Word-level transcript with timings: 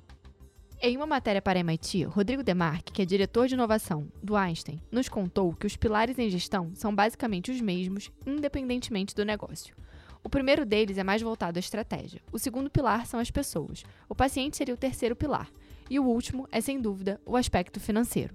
Em 0.81 0.97
uma 0.97 1.05
matéria 1.05 1.41
para 1.41 1.59
MIT, 1.59 2.03
Rodrigo 2.03 2.43
Demarque, 2.43 2.91
que 2.91 3.01
é 3.01 3.05
diretor 3.05 3.47
de 3.47 3.53
inovação 3.53 4.11
do 4.21 4.35
Einstein, 4.35 4.81
nos 4.91 5.07
contou 5.07 5.53
que 5.53 5.67
os 5.67 5.77
pilares 5.77 6.19
em 6.19 6.29
gestão 6.29 6.75
são 6.75 6.93
basicamente 6.93 7.51
os 7.51 7.61
mesmos, 7.61 8.11
independentemente 8.25 9.15
do 9.15 9.23
negócio. 9.23 9.73
O 10.23 10.29
primeiro 10.29 10.65
deles 10.65 10.97
é 10.97 11.03
mais 11.03 11.21
voltado 11.21 11.57
à 11.57 11.61
estratégia. 11.61 12.21
O 12.31 12.39
segundo 12.39 12.69
pilar 12.69 13.05
são 13.05 13.19
as 13.19 13.31
pessoas. 13.31 13.83
O 14.07 14.15
paciente 14.15 14.57
seria 14.57 14.73
o 14.73 14.77
terceiro 14.77 15.15
pilar. 15.15 15.49
E 15.89 15.99
o 15.99 16.05
último 16.05 16.47
é, 16.51 16.59
sem 16.61 16.79
dúvida, 16.79 17.19
o 17.25 17.35
aspecto 17.35 17.79
financeiro. 17.79 18.33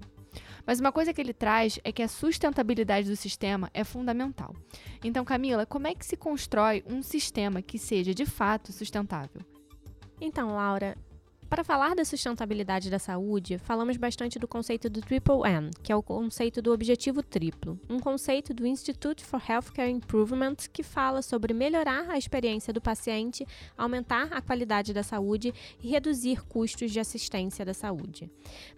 Mas 0.65 0.79
uma 0.79 0.91
coisa 0.91 1.13
que 1.13 1.21
ele 1.21 1.33
traz 1.33 1.79
é 1.83 1.91
que 1.91 2.01
a 2.01 2.07
sustentabilidade 2.07 3.07
do 3.07 3.15
sistema 3.15 3.69
é 3.73 3.83
fundamental. 3.83 4.55
Então, 5.03 5.23
Camila, 5.23 5.65
como 5.65 5.87
é 5.87 5.93
que 5.93 6.05
se 6.05 6.17
constrói 6.17 6.83
um 6.87 7.01
sistema 7.01 7.61
que 7.61 7.77
seja 7.77 8.13
de 8.13 8.25
fato 8.25 8.73
sustentável? 8.73 9.41
Então, 10.19 10.55
Laura, 10.55 10.97
para 11.49 11.63
falar 11.63 11.95
da 11.95 12.03
sustentabilidade 12.03 12.89
da 12.89 12.97
saúde, 12.97 13.59
falamos 13.59 13.97
bastante 13.97 14.39
do 14.39 14.47
conceito 14.47 14.89
do 14.89 14.99
Triple 14.99 15.41
M, 15.45 15.69
que 15.83 15.91
é 15.91 15.95
o 15.95 16.01
conceito 16.01 16.59
do 16.61 16.73
objetivo 16.73 17.21
triplo, 17.21 17.79
um 17.87 17.99
conceito 17.99 18.53
do 18.53 18.65
Institute 18.65 19.23
for 19.23 19.41
Healthcare 19.47 19.89
Improvement 19.89 20.55
que 20.73 20.81
fala 20.81 21.21
sobre 21.21 21.53
melhorar 21.53 22.09
a 22.09 22.17
experiência 22.17 22.73
do 22.73 22.81
paciente, 22.81 23.45
aumentar 23.77 24.33
a 24.33 24.41
qualidade 24.41 24.91
da 24.91 25.03
saúde 25.03 25.53
e 25.81 25.87
reduzir 25.87 26.43
custos 26.45 26.91
de 26.91 26.99
assistência 26.99 27.63
da 27.63 27.73
saúde. 27.73 28.29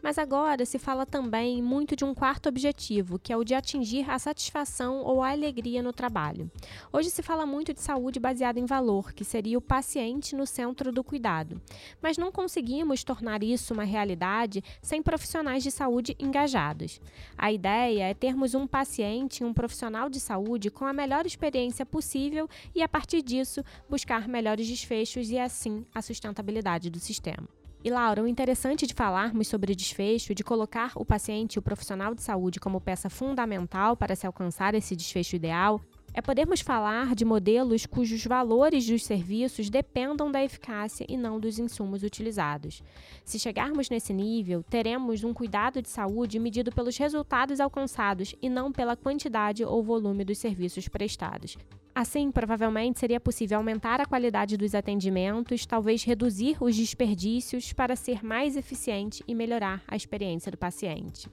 Mas 0.04 0.18
agora 0.18 0.66
se 0.66 0.78
fala 0.78 1.06
também 1.06 1.64
muito 1.64 1.96
de 1.96 2.04
um 2.04 2.14
quarto 2.14 2.50
objetivo, 2.50 3.18
que 3.18 3.32
é 3.32 3.38
o 3.38 3.46
de 3.46 3.56
atingir 3.56 4.10
a 4.10 4.20
satisfação 4.20 5.04
ou 5.04 5.24
a 5.24 5.32
alegria 5.32 5.82
no 5.82 5.94
trabalho. 5.94 6.52
Hoje 6.92 7.10
se 7.10 7.24
fala 7.24 7.46
muito 7.46 7.74
de 7.74 7.82
saúde 7.82 8.20
baseada 8.20 8.60
em 8.60 8.66
valor, 8.66 9.14
que 9.14 9.24
seria 9.24 9.58
o 9.58 9.62
paciente 9.62 10.36
no 10.36 10.46
centro 10.46 10.92
do 10.92 11.04
cuidado, 11.04 11.62
mas 12.02 12.18
não 12.18 12.30
conseguimos 12.30 12.58
conseguimos 12.68 13.02
tornar 13.02 13.44
isso 13.44 13.74
uma 13.74 13.86
realidade 13.86 14.62
sem 14.82 15.02
profissionais 15.02 15.64
de 15.64 15.72
saúde 15.72 16.18
engajados. 16.20 17.00
A 17.38 17.50
ideia 17.50 18.10
é 18.10 18.14
termos 18.14 18.54
um 18.54 18.68
paciente 18.68 19.40
e 19.40 19.46
um 19.46 19.54
profissional 19.54 20.10
de 20.10 20.20
saúde 20.20 20.70
com 20.70 20.84
a 20.84 20.92
melhor 20.92 21.26
experiência 21.26 21.86
possível 21.86 22.50
e, 22.76 22.84
a 22.84 22.90
partir 22.90 23.22
disso, 23.22 23.64
buscar 23.90 24.28
melhores 24.28 24.68
desfechos 24.68 25.30
e, 25.30 25.40
assim, 25.40 25.86
a 25.96 26.02
sustentabilidade 26.02 26.90
do 26.90 27.00
sistema. 27.00 27.48
E 27.86 27.90
Laura, 27.90 28.22
o 28.22 28.28
interessante 28.28 28.86
de 28.86 28.94
falarmos 28.94 29.48
sobre 29.48 29.74
desfecho, 29.74 30.36
de 30.36 30.44
colocar 30.44 30.92
o 30.96 31.06
paciente 31.06 31.56
e 31.56 31.60
o 31.60 31.62
profissional 31.62 32.14
de 32.14 32.22
saúde 32.22 32.60
como 32.60 32.82
peça 32.82 33.10
fundamental 33.10 33.96
para 33.96 34.14
se 34.14 34.28
alcançar 34.28 34.76
esse 34.76 34.94
desfecho 34.94 35.38
ideal, 35.38 35.80
é 36.18 36.22
podermos 36.22 36.62
falar 36.62 37.14
de 37.14 37.24
modelos 37.24 37.86
cujos 37.86 38.26
valores 38.26 38.88
dos 38.88 39.06
serviços 39.06 39.70
dependam 39.70 40.32
da 40.32 40.44
eficácia 40.44 41.06
e 41.08 41.16
não 41.16 41.40
dos 41.40 41.60
insumos 41.60 42.02
utilizados. 42.02 42.82
Se 43.24 43.38
chegarmos 43.38 43.88
nesse 43.88 44.12
nível, 44.14 44.64
teremos 44.64 45.24
um 45.24 45.32
cuidado 45.32 45.80
de 45.80 45.88
saúde 45.88 46.40
medido 46.40 46.72
pelos 46.72 46.98
resultados 46.98 47.60
alcançados 47.60 48.34
e 48.42 48.50
não 48.50 48.72
pela 48.72 48.98
quantidade 48.98 49.64
ou 49.64 49.84
volume 49.84 50.26
dos 50.26 50.40
serviços 50.40 50.88
prestados. 50.88 51.56
Assim, 51.94 52.32
provavelmente 52.32 53.00
seria 53.00 53.20
possível 53.20 53.60
aumentar 53.60 54.02
a 54.02 54.06
qualidade 54.08 54.58
dos 54.58 54.74
atendimentos, 54.74 55.68
talvez 55.68 56.04
reduzir 56.04 56.58
os 56.60 56.76
desperdícios 56.76 57.74
para 57.74 57.96
ser 57.96 58.26
mais 58.26 58.58
eficiente 58.58 59.24
e 59.28 59.36
melhorar 59.36 59.84
a 59.88 59.96
experiência 59.96 60.52
do 60.52 60.58
paciente. 60.58 61.30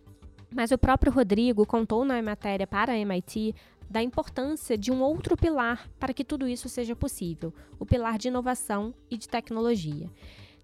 Mas 0.54 0.70
o 0.70 0.78
próprio 0.78 1.10
Rodrigo 1.10 1.66
contou 1.66 2.04
na 2.04 2.22
matéria 2.22 2.64
para 2.64 2.92
a 2.92 2.96
MIT 2.96 3.52
da 3.88 4.02
importância 4.02 4.76
de 4.76 4.90
um 4.90 5.02
outro 5.02 5.36
pilar 5.36 5.88
para 5.98 6.12
que 6.12 6.24
tudo 6.24 6.48
isso 6.48 6.68
seja 6.68 6.96
possível, 6.96 7.52
o 7.78 7.86
pilar 7.86 8.18
de 8.18 8.28
inovação 8.28 8.94
e 9.10 9.16
de 9.16 9.28
tecnologia. 9.28 10.10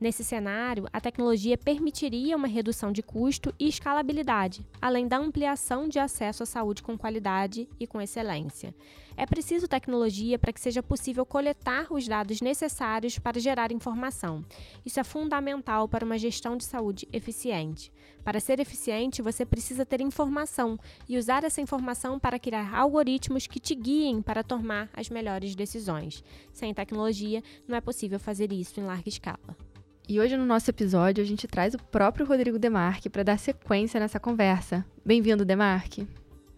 Nesse 0.00 0.24
cenário, 0.24 0.86
a 0.94 0.98
tecnologia 0.98 1.58
permitiria 1.58 2.34
uma 2.34 2.48
redução 2.48 2.90
de 2.90 3.02
custo 3.02 3.54
e 3.58 3.68
escalabilidade, 3.68 4.66
além 4.80 5.06
da 5.06 5.18
ampliação 5.18 5.86
de 5.86 5.98
acesso 5.98 6.42
à 6.42 6.46
saúde 6.46 6.82
com 6.82 6.96
qualidade 6.96 7.68
e 7.78 7.86
com 7.86 8.00
excelência. 8.00 8.74
É 9.14 9.26
preciso 9.26 9.68
tecnologia 9.68 10.38
para 10.38 10.54
que 10.54 10.60
seja 10.60 10.82
possível 10.82 11.26
coletar 11.26 11.92
os 11.92 12.08
dados 12.08 12.40
necessários 12.40 13.18
para 13.18 13.38
gerar 13.38 13.70
informação. 13.72 14.42
Isso 14.86 14.98
é 14.98 15.04
fundamental 15.04 15.86
para 15.86 16.06
uma 16.06 16.16
gestão 16.16 16.56
de 16.56 16.64
saúde 16.64 17.06
eficiente. 17.12 17.92
Para 18.24 18.40
ser 18.40 18.58
eficiente, 18.58 19.20
você 19.20 19.44
precisa 19.44 19.84
ter 19.84 20.00
informação 20.00 20.78
e 21.06 21.18
usar 21.18 21.44
essa 21.44 21.60
informação 21.60 22.18
para 22.18 22.38
criar 22.38 22.74
algoritmos 22.74 23.46
que 23.46 23.60
te 23.60 23.74
guiem 23.74 24.22
para 24.22 24.42
tomar 24.42 24.88
as 24.94 25.10
melhores 25.10 25.54
decisões. 25.54 26.24
Sem 26.54 26.72
tecnologia, 26.72 27.42
não 27.68 27.76
é 27.76 27.82
possível 27.82 28.18
fazer 28.18 28.50
isso 28.50 28.80
em 28.80 28.84
larga 28.84 29.10
escala. 29.10 29.69
E 30.10 30.18
hoje 30.18 30.36
no 30.36 30.44
nosso 30.44 30.68
episódio 30.68 31.22
a 31.22 31.24
gente 31.24 31.46
traz 31.46 31.72
o 31.72 31.78
próprio 31.78 32.26
Rodrigo 32.26 32.58
Demarque 32.58 33.08
para 33.08 33.22
dar 33.22 33.38
sequência 33.38 34.00
nessa 34.00 34.18
conversa. 34.18 34.84
Bem-vindo, 35.06 35.44
Demarque. 35.44 36.04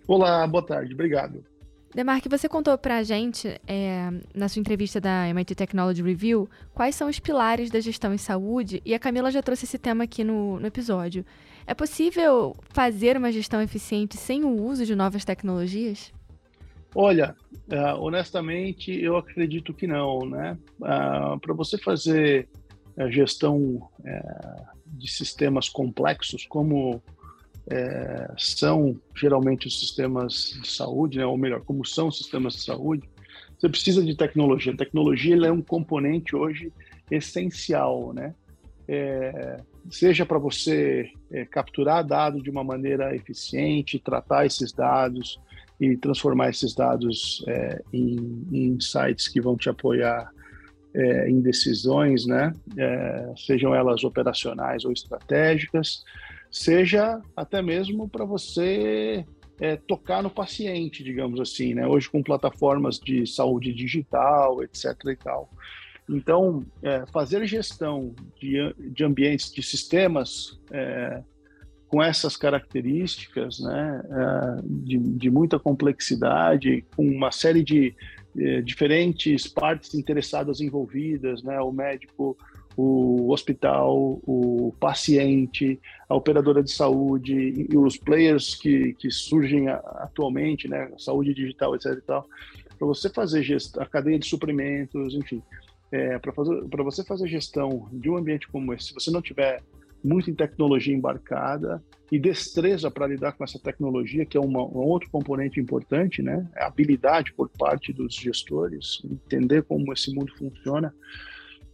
Olá, 0.08 0.46
boa 0.46 0.64
tarde, 0.64 0.94
obrigado. 0.94 1.44
Demarque, 1.94 2.30
você 2.30 2.48
contou 2.48 2.78
para 2.78 2.96
a 2.96 3.02
gente, 3.02 3.60
é, 3.66 4.08
na 4.34 4.48
sua 4.48 4.60
entrevista 4.60 4.98
da 4.98 5.28
MIT 5.28 5.54
Technology 5.54 6.02
Review, 6.02 6.48
quais 6.72 6.94
são 6.94 7.10
os 7.10 7.18
pilares 7.18 7.70
da 7.70 7.78
gestão 7.78 8.14
em 8.14 8.16
saúde, 8.16 8.80
e 8.86 8.94
a 8.94 8.98
Camila 8.98 9.30
já 9.30 9.42
trouxe 9.42 9.66
esse 9.66 9.78
tema 9.78 10.04
aqui 10.04 10.24
no, 10.24 10.58
no 10.58 10.66
episódio. 10.66 11.22
É 11.66 11.74
possível 11.74 12.56
fazer 12.70 13.18
uma 13.18 13.30
gestão 13.30 13.60
eficiente 13.60 14.16
sem 14.16 14.44
o 14.44 14.62
uso 14.62 14.86
de 14.86 14.96
novas 14.96 15.26
tecnologias? 15.26 16.10
Olha, 16.94 17.34
uh, 17.68 18.00
honestamente, 18.00 18.92
eu 18.92 19.16
acredito 19.16 19.72
que 19.72 19.86
não, 19.86 20.26
né? 20.26 20.58
Ah, 20.82 21.36
para 21.40 21.54
você 21.54 21.78
fazer 21.78 22.48
a 22.96 23.10
gestão 23.10 23.88
é, 24.04 24.22
de 24.86 25.10
sistemas 25.10 25.68
complexos, 25.68 26.46
como 26.46 27.02
é, 27.68 28.30
são 28.36 29.00
geralmente 29.14 29.66
os 29.66 29.78
sistemas 29.78 30.58
de 30.60 30.68
saúde, 30.68 31.18
né, 31.18 31.26
ou 31.26 31.36
melhor, 31.36 31.62
como 31.62 31.84
são 31.84 32.08
os 32.08 32.18
sistemas 32.18 32.54
de 32.54 32.62
saúde, 32.62 33.08
você 33.58 33.68
precisa 33.68 34.04
de 34.04 34.16
tecnologia. 34.16 34.72
A 34.72 34.76
tecnologia 34.76 35.36
é 35.46 35.52
um 35.52 35.62
componente 35.62 36.34
hoje 36.34 36.72
essencial, 37.10 38.12
né? 38.12 38.34
É, 38.88 39.60
seja 39.88 40.26
para 40.26 40.38
você 40.38 41.08
é, 41.30 41.44
capturar 41.44 42.04
dados 42.04 42.42
de 42.42 42.50
uma 42.50 42.64
maneira 42.64 43.14
eficiente, 43.14 44.00
tratar 44.00 44.44
esses 44.44 44.72
dados 44.72 45.38
e 45.80 45.96
transformar 45.96 46.50
esses 46.50 46.74
dados 46.74 47.44
é, 47.46 47.80
em, 47.92 48.44
em 48.50 48.64
insights 48.70 49.28
que 49.28 49.40
vão 49.40 49.56
te 49.56 49.68
apoiar 49.70 50.28
é, 50.94 51.28
em 51.28 51.40
decisões, 51.40 52.26
né, 52.26 52.52
é, 52.76 53.32
sejam 53.36 53.74
elas 53.74 54.04
operacionais 54.04 54.84
ou 54.84 54.92
estratégicas, 54.92 56.02
seja 56.50 57.20
até 57.36 57.62
mesmo 57.62 58.08
para 58.08 58.24
você 58.24 59.24
é, 59.60 59.76
tocar 59.76 60.22
no 60.22 60.30
paciente, 60.30 61.02
digamos 61.02 61.40
assim, 61.40 61.74
né, 61.74 61.86
hoje 61.86 62.10
com 62.10 62.22
plataformas 62.22 62.98
de 62.98 63.26
saúde 63.26 63.72
digital, 63.72 64.62
etc. 64.62 64.92
e 65.06 65.16
tal. 65.16 65.48
Então, 66.08 66.64
é, 66.82 67.04
fazer 67.12 67.46
gestão 67.46 68.14
de, 68.40 68.74
de 68.90 69.04
ambientes, 69.04 69.52
de 69.52 69.62
sistemas 69.62 70.60
é, 70.70 71.22
com 71.88 72.02
essas 72.02 72.36
características, 72.36 73.60
né, 73.60 74.02
é, 74.10 74.62
de, 74.64 74.98
de 74.98 75.30
muita 75.30 75.58
complexidade, 75.58 76.84
com 76.96 77.06
uma 77.06 77.30
série 77.30 77.62
de 77.62 77.94
eh, 78.36 78.62
diferentes 78.62 79.46
partes 79.46 79.94
interessadas 79.94 80.60
envolvidas, 80.60 81.42
né? 81.42 81.60
O 81.60 81.72
médico, 81.72 82.36
o 82.76 83.30
hospital, 83.30 84.20
o 84.24 84.74
paciente, 84.80 85.78
a 86.08 86.14
operadora 86.14 86.62
de 86.62 86.70
saúde 86.70 87.66
e 87.70 87.76
os 87.76 87.96
players 87.96 88.54
que, 88.54 88.94
que 88.94 89.10
surgem 89.10 89.68
atualmente, 89.68 90.68
né? 90.68 90.90
Saúde 90.98 91.34
digital, 91.34 91.74
etc. 91.74 91.98
Para 92.06 92.86
você 92.86 93.08
fazer 93.10 93.44
a 93.78 93.86
cadeia 93.86 94.18
de 94.18 94.26
suprimentos, 94.26 95.14
enfim. 95.14 95.42
É, 95.90 96.18
para 96.18 96.82
você 96.82 97.04
fazer 97.04 97.28
gestão 97.28 97.86
de 97.92 98.08
um 98.08 98.16
ambiente 98.16 98.48
como 98.48 98.72
esse, 98.72 98.86
se 98.86 98.94
você 98.94 99.10
não 99.10 99.20
tiver 99.20 99.62
muito 100.02 100.30
em 100.30 100.34
tecnologia 100.34 100.94
embarcada 100.94 101.82
e 102.10 102.18
destreza 102.18 102.90
para 102.90 103.06
lidar 103.06 103.32
com 103.32 103.44
essa 103.44 103.58
tecnologia, 103.58 104.26
que 104.26 104.36
é 104.36 104.40
uma, 104.40 104.60
um 104.60 104.86
outro 104.86 105.08
componente 105.10 105.60
importante, 105.60 106.22
né? 106.22 106.46
A 106.56 106.66
habilidade 106.66 107.32
por 107.32 107.48
parte 107.48 107.92
dos 107.92 108.14
gestores, 108.14 109.00
entender 109.04 109.62
como 109.62 109.92
esse 109.92 110.14
mundo 110.14 110.32
funciona, 110.36 110.94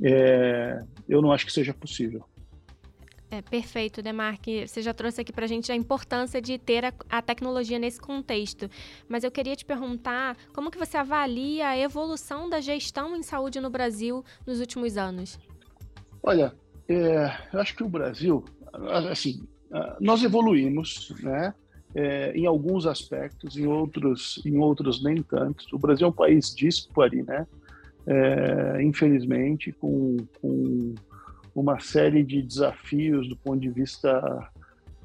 é, 0.03 0.81
eu 1.09 1.21
não 1.21 1.33
acho 1.33 1.45
que 1.45 1.53
seja 1.53 1.75
possível. 1.75 2.25
É, 3.31 3.43
perfeito, 3.43 4.01
Demarque. 4.01 4.67
Você 4.67 4.81
já 4.81 4.95
trouxe 4.95 5.21
aqui 5.21 5.33
para 5.33 5.45
a 5.45 5.49
gente 5.49 5.71
a 5.71 5.75
importância 5.75 6.41
de 6.41 6.57
ter 6.57 6.85
a, 6.85 6.95
a, 7.11 7.21
tecnologia 7.21 7.79
nesse 7.79 8.01
contexto. 8.01 8.71
Mas 9.07 9.23
eu 9.23 9.31
queria 9.31 9.55
te 9.55 9.67
perguntar 9.67 10.37
como 10.55 10.71
que 10.71 10.79
você 10.79 10.97
avalia 10.97 11.69
a 11.69 11.79
evolução 11.79 12.49
da 12.49 12.61
gestão 12.61 13.15
em 13.15 13.23
saúde 13.23 13.61
no 13.61 13.69
Brasil 13.69 14.25
nos 14.47 14.61
últimos 14.61 14.97
anos? 14.97 15.39
Olha, 16.23 16.55
é, 16.89 17.37
eu 17.53 17.61
acho 17.61 17.77
que 17.77 17.85
o 17.85 17.89
Brasil, 17.89 18.45
assim, 19.11 19.47
nós 20.01 20.23
evoluímos, 20.23 21.15
né? 21.23 21.55
É, 21.95 22.33
em 22.33 22.45
alguns 22.45 22.87
aspectos, 22.87 23.57
em 23.57 23.67
outros, 23.67 24.43
em 24.45 24.59
outros 24.59 25.03
nem 25.03 25.23
tanto. 25.23 25.65
O 25.73 25.79
Brasil 25.79 26.07
é 26.07 26.11
um 26.11 26.13
país 26.13 26.55
dispare, 26.55 27.23
né? 27.23 27.47
É, 28.07 28.83
infelizmente, 28.83 29.73
com, 29.73 30.17
com 30.41 30.95
uma 31.55 31.81
série 31.81 32.23
de 32.23 32.43
desafios 32.43 33.29
do 33.29 33.37
ponto 33.37 33.61
de 33.61 33.71
vista 33.71 34.51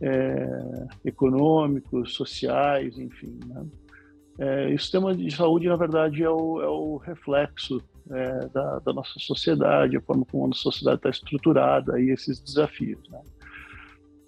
é, 0.01 0.87
econômicos, 1.05 2.13
sociais, 2.13 2.97
enfim. 2.97 3.39
Né? 3.45 3.65
É, 4.39 4.73
o 4.73 4.79
sistema 4.79 5.15
de 5.15 5.33
saúde, 5.33 5.67
na 5.67 5.75
verdade, 5.75 6.23
é 6.23 6.29
o, 6.29 6.61
é 6.61 6.67
o 6.67 6.97
reflexo 6.97 7.81
é, 8.11 8.47
da, 8.49 8.79
da, 8.79 8.93
nossa 8.93 9.17
sociedade, 9.19 9.97
a 9.97 10.01
forma 10.01 10.25
como 10.25 10.45
a 10.45 10.47
nossa 10.49 10.61
sociedade 10.61 10.97
está 10.97 11.09
estruturada 11.09 11.99
e 11.99 12.09
esses 12.09 12.39
desafios. 12.39 12.99
Né? 13.09 13.21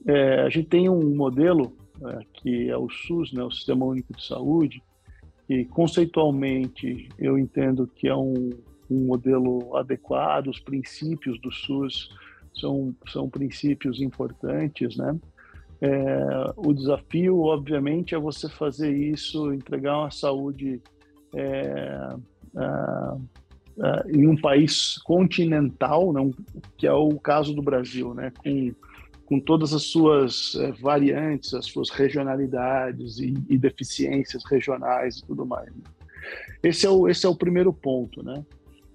É, 0.08 0.42
a 0.42 0.50
gente 0.50 0.68
tem 0.68 0.90
um 0.90 1.16
modelo 1.16 1.76
é, 2.06 2.20
que 2.34 2.70
é 2.70 2.78
o 2.78 2.90
SUS, 2.90 3.34
né, 3.34 3.44
o 3.44 3.52
Sistema 3.52 3.86
Único 3.86 4.14
de 4.14 4.26
Saúde, 4.26 4.82
que 5.48 5.66
conceitualmente 5.66 7.10
eu 7.20 7.38
entendo 7.38 7.88
que 7.88 8.08
é 8.08 8.16
um, 8.16 8.50
um 8.90 9.06
modelo 9.06 9.76
adequado, 9.76 10.48
os 10.48 10.60
princípios 10.60 11.40
do 11.40 11.52
SUS 11.52 12.10
são, 12.54 12.96
são 13.08 13.30
princípios 13.30 14.02
importantes, 14.02 14.96
né? 14.96 15.18
É, 15.82 16.54
o 16.56 16.74
desafio, 16.74 17.42
obviamente, 17.42 18.16
é 18.16 18.18
você 18.18 18.48
fazer 18.48 18.96
isso, 18.96 19.54
entregar 19.54 20.00
uma 20.00 20.12
saúde 20.12 20.82
é, 21.36 22.16
é, 22.56 23.18
é 23.82 24.12
em 24.12 24.28
um 24.28 24.36
país 24.36 24.98
continental, 25.00 26.14
não, 26.14 26.34
que 26.78 26.88
é 26.88 26.94
o 26.94 27.18
caso 27.20 27.54
do 27.54 27.62
Brasil, 27.62 28.14
né? 28.14 28.32
Com, 28.38 28.74
com 29.26 29.40
todas 29.40 29.74
as 29.74 29.84
suas 29.84 30.56
é, 30.56 30.72
variantes, 30.72 31.54
as 31.54 31.66
suas 31.66 31.90
regionalidades 31.90 33.18
e, 33.20 33.34
e, 33.50 33.58
deficiências 33.58 34.44
regionais 34.46 35.18
e 35.18 35.26
tudo 35.26 35.46
mais. 35.46 35.68
Né? 35.68 35.84
Esse 36.64 36.86
é 36.86 36.90
o, 36.90 37.08
esse 37.08 37.26
é 37.26 37.30
o 37.30 37.36
primeiro 37.36 37.74
ponto, 37.74 38.24
né? 38.24 38.44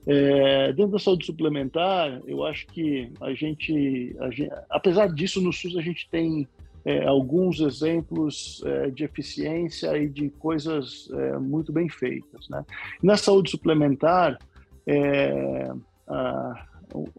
É, 0.07 0.73
dentro 0.73 0.93
da 0.93 0.99
saúde 0.99 1.27
suplementar, 1.27 2.23
eu 2.27 2.45
acho 2.45 2.67
que 2.69 3.13
a 3.21 3.35
gente, 3.35 4.17
a 4.21 4.31
gente 4.31 4.51
apesar 4.71 5.09
disso, 5.09 5.43
no 5.43 5.53
SUS 5.53 5.77
a 5.77 5.83
gente 5.83 6.09
tem 6.11 6.49
é, 6.85 7.05
alguns 7.05 7.61
exemplos 7.61 8.63
é, 8.65 8.91
de 8.91 9.05
eficiência 9.05 9.97
e 9.99 10.09
de 10.09 10.31
coisas 10.31 11.09
é, 11.13 11.39
muito 11.39 11.73
bem 11.73 11.89
feitas. 11.89 12.49
Né? 12.49 12.65
Na 13.03 13.17
saúde 13.17 13.51
suplementar, 13.51 14.39
é, 14.91 15.73
a, 16.09 16.67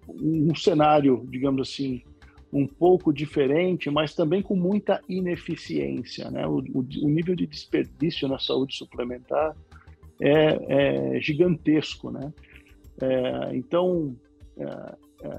um 0.10 0.54
cenário, 0.54 1.26
digamos 1.30 1.70
assim, 1.70 2.04
um 2.52 2.68
pouco 2.68 3.14
diferente, 3.14 3.90
mas 3.90 4.14
também 4.14 4.42
com 4.42 4.56
muita 4.56 5.02
ineficiência. 5.08 6.30
Né? 6.30 6.46
O, 6.46 6.60
o, 6.60 6.80
o 7.04 7.10
nível 7.10 7.36
de 7.36 7.48
desperdício 7.48 8.28
na 8.28 8.38
saúde 8.38 8.76
suplementar 8.76 9.56
é, 10.20 11.16
é 11.16 11.22
gigantesco. 11.22 12.12
Né? 12.12 12.34
É, 13.02 13.56
então, 13.56 14.16
é, 14.58 14.64
é, 14.64 15.30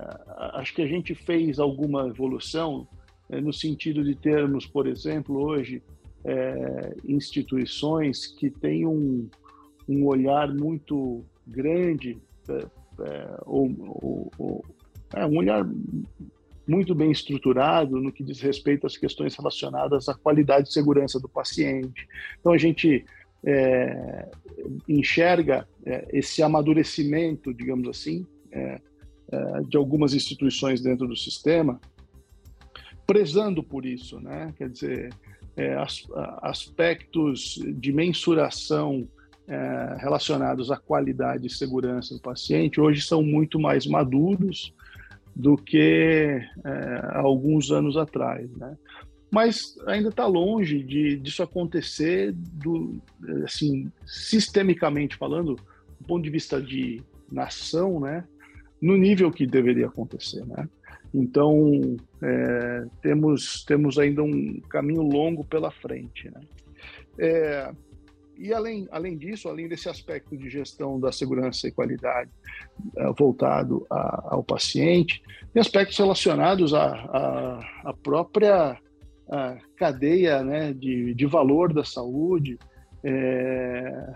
acho 0.55 0.75
que 0.75 0.81
a 0.81 0.87
gente 0.87 1.15
fez 1.15 1.59
alguma 1.59 2.09
evolução 2.09 2.89
é, 3.29 3.41
no 3.41 3.53
sentido 3.53 4.03
de 4.03 4.15
termos, 4.15 4.67
por 4.67 4.87
exemplo, 4.87 5.43
hoje, 5.43 5.83
instituições 7.05 8.29
que 8.29 8.49
têm 8.49 8.87
um, 8.87 9.29
um 9.89 10.07
olhar 10.07 10.55
muito 10.55 11.25
grande, 11.47 12.19
ou, 13.45 13.71
ou, 13.79 14.33
ou 14.39 14.65
um 15.29 15.39
olhar 15.39 15.67
muito 16.67 16.95
bem 16.95 17.11
estruturado 17.11 18.01
no 18.01 18.13
que 18.13 18.23
diz 18.23 18.41
respeito 18.41 18.87
às 18.87 18.97
questões 18.97 19.37
relacionadas 19.37 20.09
à 20.09 20.15
qualidade 20.15 20.69
e 20.69 20.73
segurança 20.73 21.19
do 21.19 21.29
paciente. 21.29 22.07
Então, 22.41 22.53
a 22.53 22.59
gente 22.59 23.05
é, 23.45 24.29
enxerga 24.89 25.69
é, 25.85 26.09
esse 26.13 26.43
amadurecimento, 26.43 27.53
digamos 27.53 27.89
assim, 27.89 28.27
é, 28.51 28.81
é, 29.31 29.61
de 29.69 29.77
algumas 29.77 30.15
instituições 30.15 30.81
dentro 30.81 31.07
do 31.07 31.17
sistema, 31.17 31.81
prezando 33.07 33.63
por 33.63 33.85
isso, 33.85 34.21
né? 34.21 34.55
Quer 34.57 34.71
dizer, 34.71 35.15
é, 35.57 35.75
as, 35.75 36.07
aspectos 36.43 37.61
de 37.75 37.93
mensuração 37.93 39.09
é, 39.49 39.97
relacionados 39.99 40.71
à 40.71 40.77
qualidade 40.77 41.47
e 41.47 41.51
segurança 41.51 42.15
do 42.15 42.21
paciente 42.21 42.81
hoje 42.81 43.03
são 43.03 43.23
muito 43.23 43.59
mais 43.59 43.87
maduros 43.87 44.75
do 45.35 45.57
que 45.57 46.41
há 46.65 47.21
alguns 47.21 47.71
anos 47.71 47.97
atrás, 47.97 48.51
né? 48.57 48.77
mas 49.33 49.75
ainda 49.87 50.11
está 50.11 50.27
longe 50.27 50.83
de 50.83 51.17
disso 51.17 51.43
acontecer 51.43 52.33
do 52.33 53.01
assim 53.45 53.91
sistemicamente 54.05 55.17
falando 55.17 55.57
do 55.99 56.07
ponto 56.07 56.23
de 56.23 56.29
vista 56.29 56.61
de 56.61 57.03
nação 57.31 57.99
né? 57.99 58.25
No 58.81 58.95
nível 58.95 59.31
que 59.33 59.47
deveria 59.47 59.87
acontecer 59.87 60.45
né? 60.45 60.69
Então 61.15 61.97
é, 62.23 62.85
temos 63.01 63.65
temos 63.65 63.99
ainda 63.99 64.23
um 64.23 64.61
caminho 64.69 65.01
longo 65.01 65.43
pela 65.43 65.71
frente 65.71 66.31
né? 66.31 66.41
É, 67.19 67.73
e 68.43 68.53
além, 68.53 68.89
além 68.91 69.17
disso, 69.17 69.49
além 69.49 69.69
desse 69.69 69.89
aspecto 69.89 70.37
de 70.37 70.51
gestão 70.51 70.99
da 70.99 71.13
segurança 71.13 71.69
e 71.69 71.73
qualidade 71.73 72.31
uh, 72.97 73.15
voltado 73.17 73.87
a, 73.89 74.35
ao 74.35 74.43
paciente, 74.43 75.23
tem 75.53 75.61
aspectos 75.61 75.97
relacionados 75.97 76.75
à, 76.75 77.61
à 77.85 77.95
própria 78.03 78.77
a 79.31 79.57
cadeia 79.77 80.43
né, 80.43 80.73
de, 80.75 81.15
de 81.15 81.27
valor 81.27 81.73
da 81.73 81.83
saúde, 81.83 82.59
é, 83.03 84.07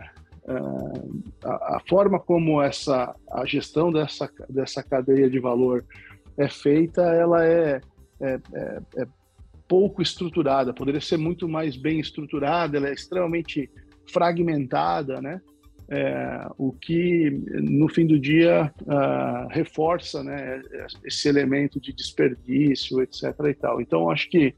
a, 1.42 1.76
a, 1.76 1.80
forma 1.88 2.20
como 2.20 2.60
essa 2.60 3.14
a 3.30 3.44
gestão 3.46 3.90
dessa, 3.90 4.30
dessa 4.48 4.82
cadeia 4.82 5.28
de 5.30 5.40
valor 5.40 5.84
é 6.36 6.48
feita, 6.48 7.02
ela 7.02 7.44
é, 7.46 7.80
é, 8.20 8.40
é, 8.54 8.80
é 8.98 9.06
pouco 9.66 10.02
estruturada, 10.02 10.74
poderia 10.74 11.00
ser 11.00 11.16
muito 11.16 11.48
mais 11.48 11.76
bem 11.76 11.98
estruturada, 11.98 12.76
ela 12.76 12.88
é 12.88 12.92
extremamente 12.92 13.70
fragmentada, 14.06 15.20
né? 15.20 15.40
É, 15.88 16.48
o 16.58 16.72
que 16.72 17.30
no 17.54 17.88
fim 17.88 18.08
do 18.08 18.18
dia 18.18 18.72
uh, 18.82 19.46
reforça 19.50 20.20
né, 20.24 20.60
esse 21.04 21.28
elemento 21.28 21.80
de 21.80 21.92
desperdício, 21.92 23.00
etc. 23.00 23.22
E 23.48 23.54
tal. 23.54 23.80
Então, 23.80 24.10
acho 24.10 24.28
que 24.28 24.52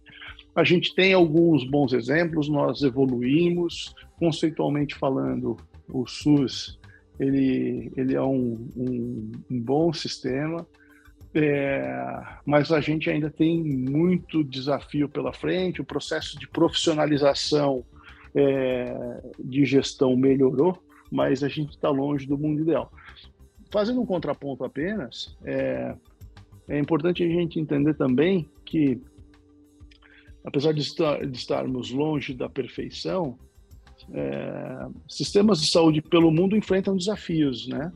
a 0.54 0.64
gente 0.64 0.94
tem 0.94 1.12
alguns 1.12 1.68
bons 1.68 1.92
exemplos, 1.92 2.48
nós 2.48 2.82
evoluímos, 2.82 3.94
conceitualmente 4.18 4.94
falando, 4.94 5.58
o 5.86 6.06
SUS 6.06 6.78
ele, 7.18 7.92
ele 7.96 8.14
é 8.14 8.22
um, 8.22 8.68
um, 8.76 9.32
um 9.50 9.60
bom 9.60 9.92
sistema, 9.92 10.66
é, 11.34 12.22
mas 12.46 12.72
a 12.72 12.80
gente 12.80 13.10
ainda 13.10 13.30
tem 13.30 13.62
muito 13.62 14.42
desafio 14.44 15.08
pela 15.08 15.32
frente, 15.32 15.80
o 15.80 15.84
processo 15.84 16.38
de 16.38 16.48
profissionalização 16.48 17.84
é, 18.38 19.20
de 19.38 19.64
gestão 19.64 20.16
melhorou, 20.16 20.78
mas 21.10 21.42
a 21.42 21.48
gente 21.48 21.70
está 21.70 21.90
longe 21.90 22.26
do 22.26 22.38
mundo 22.38 22.62
ideal. 22.62 22.92
Fazendo 23.70 24.00
um 24.00 24.06
contraponto 24.06 24.64
apenas, 24.64 25.36
é, 25.44 25.94
é 26.68 26.78
importante 26.78 27.22
a 27.22 27.28
gente 27.28 27.58
entender 27.58 27.94
também 27.94 28.48
que 28.64 29.00
apesar 30.44 30.72
de, 30.72 30.80
estar, 30.80 31.26
de 31.26 31.36
estarmos 31.36 31.90
longe 31.90 32.32
da 32.32 32.48
perfeição, 32.48 33.38
é, 34.12 34.88
sistemas 35.08 35.60
de 35.60 35.70
saúde 35.70 36.00
pelo 36.00 36.30
mundo 36.30 36.56
enfrentam 36.56 36.96
desafios, 36.96 37.66
né? 37.68 37.92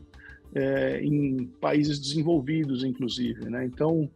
É, 0.55 1.03
em 1.03 1.47
países 1.59 1.99
desenvolvidos, 1.99 2.83
inclusive, 2.83 3.49
né? 3.49 3.65
Então, 3.65 4.07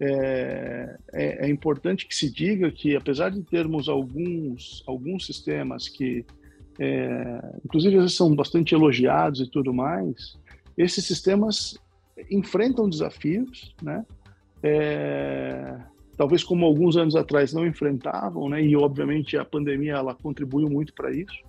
é, 0.00 0.96
é, 1.12 1.46
é, 1.46 1.50
importante 1.50 2.06
que 2.06 2.14
se 2.14 2.32
diga 2.32 2.70
que, 2.70 2.96
apesar 2.96 3.30
de 3.30 3.42
termos 3.42 3.86
alguns, 3.86 4.82
alguns 4.86 5.26
sistemas 5.26 5.88
que, 5.88 6.24
é, 6.78 7.40
inclusive, 7.64 8.08
são 8.08 8.34
bastante 8.34 8.74
elogiados 8.74 9.40
e 9.40 9.50
tudo 9.50 9.74
mais, 9.74 10.38
esses 10.76 11.04
sistemas 11.04 11.78
enfrentam 12.30 12.88
desafios, 12.88 13.74
né? 13.82 14.04
É, 14.62 15.76
talvez 16.16 16.42
como 16.42 16.64
alguns 16.64 16.96
anos 16.96 17.14
atrás 17.14 17.52
não 17.52 17.66
enfrentavam, 17.66 18.48
né? 18.48 18.62
E 18.62 18.74
obviamente 18.74 19.36
a 19.36 19.44
pandemia 19.44 19.94
ela 19.94 20.14
contribuiu 20.14 20.70
muito 20.70 20.94
para 20.94 21.10
isso. 21.10 21.44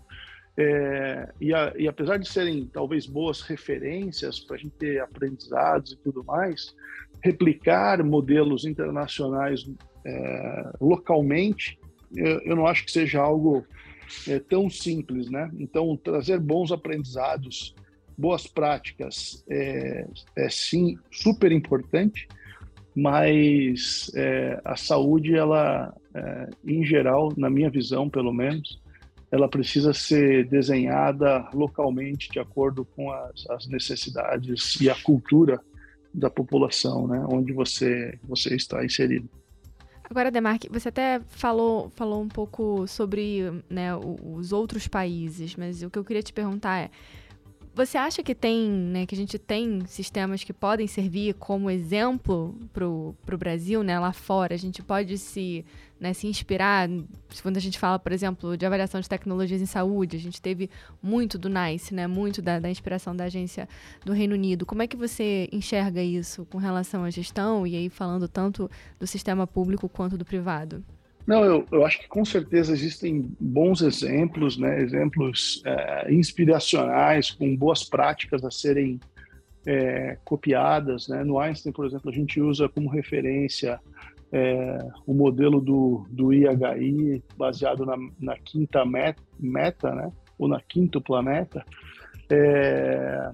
É, 0.58 1.31
e, 1.39 1.53
a, 1.53 1.74
e, 1.77 1.88
apesar 1.88 2.17
de 2.17 2.27
serem 2.27 2.65
talvez 2.65 3.05
boas 3.05 3.41
referências 3.41 4.41
para 4.41 4.58
a 4.58 4.60
gente 4.60 4.74
ter 4.75 5.00
aprendizados 5.01 5.93
e 5.93 5.98
tudo 5.98 6.24
mais, 6.25 6.75
replicar 7.24 8.04
modelos 8.04 8.66
internacionais 8.66 9.70
é, 10.06 10.72
localmente, 10.80 11.78
eu, 12.16 12.40
eu, 12.42 12.56
não 12.56 12.66
acho 12.66 12.86
que 12.86 12.92
seja 12.92 13.22
algo 13.22 13.66
é, 14.28 14.40
tão 14.40 14.70
simples, 14.70 15.30
né? 15.30 15.50
Então, 15.58 15.96
trazer 15.96 16.40
bons 16.40 16.72
aprendizados, 16.72 17.75
boas 18.18 18.48
práticas, 18.48 19.44
é, 19.50 20.06
é 20.36 20.50
sim 20.50 20.98
super 21.12 21.51
importante, 21.51 22.28
mas 22.96 24.12
é, 24.16 24.60
a 24.66 24.75
saúde, 24.75 25.36
ela, 25.36 25.94
é, 26.13 26.50
em 26.66 26.84
geral, 26.84 27.32
na 27.38 27.50
minha 27.50 27.70
visão, 27.70 28.10
pelo 28.10 28.34
menos, 28.34 28.82
ela 29.32 29.48
precisa 29.48 29.94
ser 29.94 30.46
desenhada 30.50 31.48
localmente 31.54 32.30
de 32.30 32.40
acordo 32.40 32.84
com 32.84 33.10
as, 33.12 33.50
as 33.50 33.68
necessidades 33.68 34.80
e 34.82 34.90
a 34.90 34.96
cultura 34.96 35.62
da 36.13 36.30
população, 36.30 37.08
né, 37.08 37.25
onde 37.30 37.53
você 37.53 38.18
você 38.24 38.56
está 38.56 38.84
inserido. 38.84 39.30
Agora, 40.12 40.30
Demarque, 40.30 40.68
você 40.70 40.89
até 40.89 41.22
falou, 41.30 41.89
falou 41.91 42.22
um 42.22 42.27
pouco 42.27 42.86
sobre 42.86 43.63
né, 43.70 43.96
os 43.96 44.51
outros 44.51 44.86
países, 44.86 45.56
mas 45.56 45.82
o 45.84 45.89
que 45.89 45.98
eu 45.98 46.03
queria 46.03 46.22
te 46.22 46.34
perguntar 46.34 46.80
é: 46.80 46.89
você 47.74 47.98
acha 47.98 48.22
que 48.22 48.36
tem, 48.36 48.70
né, 48.70 49.06
que 49.06 49.15
a 49.15 49.18
gente 49.18 49.39
tem 49.39 49.86
sistemas 49.86 50.44
que 50.44 50.51
podem 50.51 50.86
servir 50.86 51.36
como 51.36 51.70
exemplo 51.70 52.53
para 52.74 52.86
o 52.86 53.38
Brasil, 53.38 53.84
né, 53.84 53.98
lá 53.98 54.12
fora? 54.12 54.53
A 54.53 54.58
gente 54.58 54.84
pode 54.84 55.18
se, 55.18 55.65
né, 56.01 56.13
se 56.13 56.25
inspirar, 56.25 56.89
quando 57.43 57.58
a 57.58 57.60
gente 57.60 57.77
fala, 57.77 58.00
por 58.00 58.12
exemplo, 58.12 58.58
de 58.58 58.65
avaliação 58.65 59.00
de 59.00 59.08
tecnologias 59.08 59.62
em 59.62 59.67
saúde, 59.67 60.17
a 60.17 60.20
gente 60.20 60.41
teve 60.41 60.67
muito 61.01 61.38
do 61.38 61.48
NICE, 61.48 61.93
né, 61.93 62.08
muito 62.08 62.41
da, 62.41 62.60
da 62.60 62.72
inspiração 62.72 63.15
da 63.15 63.25
agência 63.25 63.70
do 64.03 64.12
Reino 64.12 64.34
Unido. 64.34 64.65
Como 64.65 64.81
é 64.81 64.88
que 64.88 64.98
você 64.98 65.48
enxerga 65.51 66.01
isso 66.01 66.43
com 66.46 66.58
relação 66.58 67.03
à 67.03 67.12
gestão 67.12 67.67
e 67.67 67.75
aí 67.75 67.88
falando 67.88 68.27
tanto 68.27 68.67
do 69.00 69.05
sistema 69.05 69.46
público 69.46 69.88
quanto 69.88 70.17
do 70.17 70.25
privado? 70.25 70.84
Não, 71.27 71.46
eu, 71.46 71.67
eu 71.72 71.86
acho 71.86 72.00
que 72.00 72.08
com 72.08 72.25
certeza 72.25 72.74
existem 72.74 73.31
bons 73.39 73.84
exemplos, 73.84 74.58
né? 74.58 74.81
exemplos 74.81 75.62
é, 75.63 76.12
inspiracionais, 76.12 77.29
com 77.29 77.55
boas 77.55 77.84
práticas 77.84 78.43
a 78.43 78.50
serem 78.50 79.00
é, 79.67 80.17
copiadas. 80.25 81.08
Né? 81.08 81.24
No 81.24 81.38
Einstein, 81.38 81.72
por 81.72 81.86
exemplo, 81.86 82.10
a 82.10 82.13
gente 82.13 82.41
usa 82.41 82.67
como 82.67 82.89
referência 82.89 83.79
é, 84.32 84.78
o 85.06 85.14
modelo 85.14 85.60
do, 85.60 86.06
do 86.10 86.34
IHI, 86.34 87.24
baseado 87.38 87.86
na, 87.86 87.98
na 88.20 88.38
quinta 88.38 88.86
meta, 88.86 89.22
meta, 89.40 89.94
né? 89.94 90.12
ou 90.38 90.48
na 90.48 90.60
quinto 90.60 91.02
planeta. 91.02 91.64
É, 92.30 93.30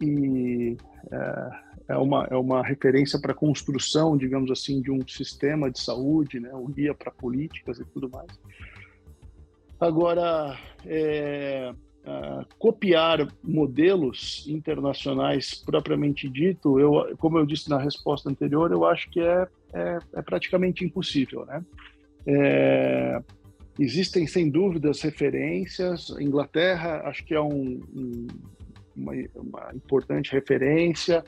e 0.00 0.76
é, 1.10 1.70
é 1.88 1.96
uma, 1.96 2.26
é 2.30 2.36
uma 2.36 2.62
referência 2.62 3.20
para 3.20 3.32
a 3.32 3.34
construção, 3.34 4.16
digamos 4.16 4.50
assim, 4.50 4.80
de 4.80 4.90
um 4.90 5.06
sistema 5.06 5.70
de 5.70 5.80
saúde, 5.80 6.38
né, 6.38 6.54
um 6.54 6.66
guia 6.66 6.94
para 6.94 7.10
políticas 7.10 7.78
e 7.78 7.84
tudo 7.84 8.08
mais. 8.08 8.30
Agora, 9.78 10.56
é, 10.86 11.74
é, 12.04 12.44
copiar 12.58 13.26
modelos 13.42 14.46
internacionais 14.46 15.54
propriamente 15.54 16.28
dito, 16.28 16.78
eu, 16.78 17.16
como 17.18 17.38
eu 17.38 17.44
disse 17.44 17.68
na 17.68 17.78
resposta 17.78 18.30
anterior, 18.30 18.70
eu 18.70 18.84
acho 18.84 19.10
que 19.10 19.20
é, 19.20 19.48
é, 19.72 19.98
é 20.14 20.22
praticamente 20.22 20.84
impossível, 20.84 21.44
né? 21.46 21.64
É, 22.26 23.20
existem 23.78 24.26
sem 24.26 24.50
dúvidas 24.50 25.00
referências. 25.00 26.10
Inglaterra, 26.20 27.02
acho 27.06 27.24
que 27.24 27.34
é 27.34 27.40
um, 27.40 27.80
um, 27.94 28.26
uma, 28.96 29.12
uma 29.34 29.70
importante 29.74 30.32
referência 30.32 31.24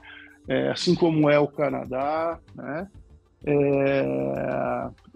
é, 0.49 0.71
assim 0.71 0.95
como 0.95 1.29
é 1.31 1.39
o 1.39 1.49
Canadá, 1.49 2.41
né? 2.55 2.89
É, 3.45 4.05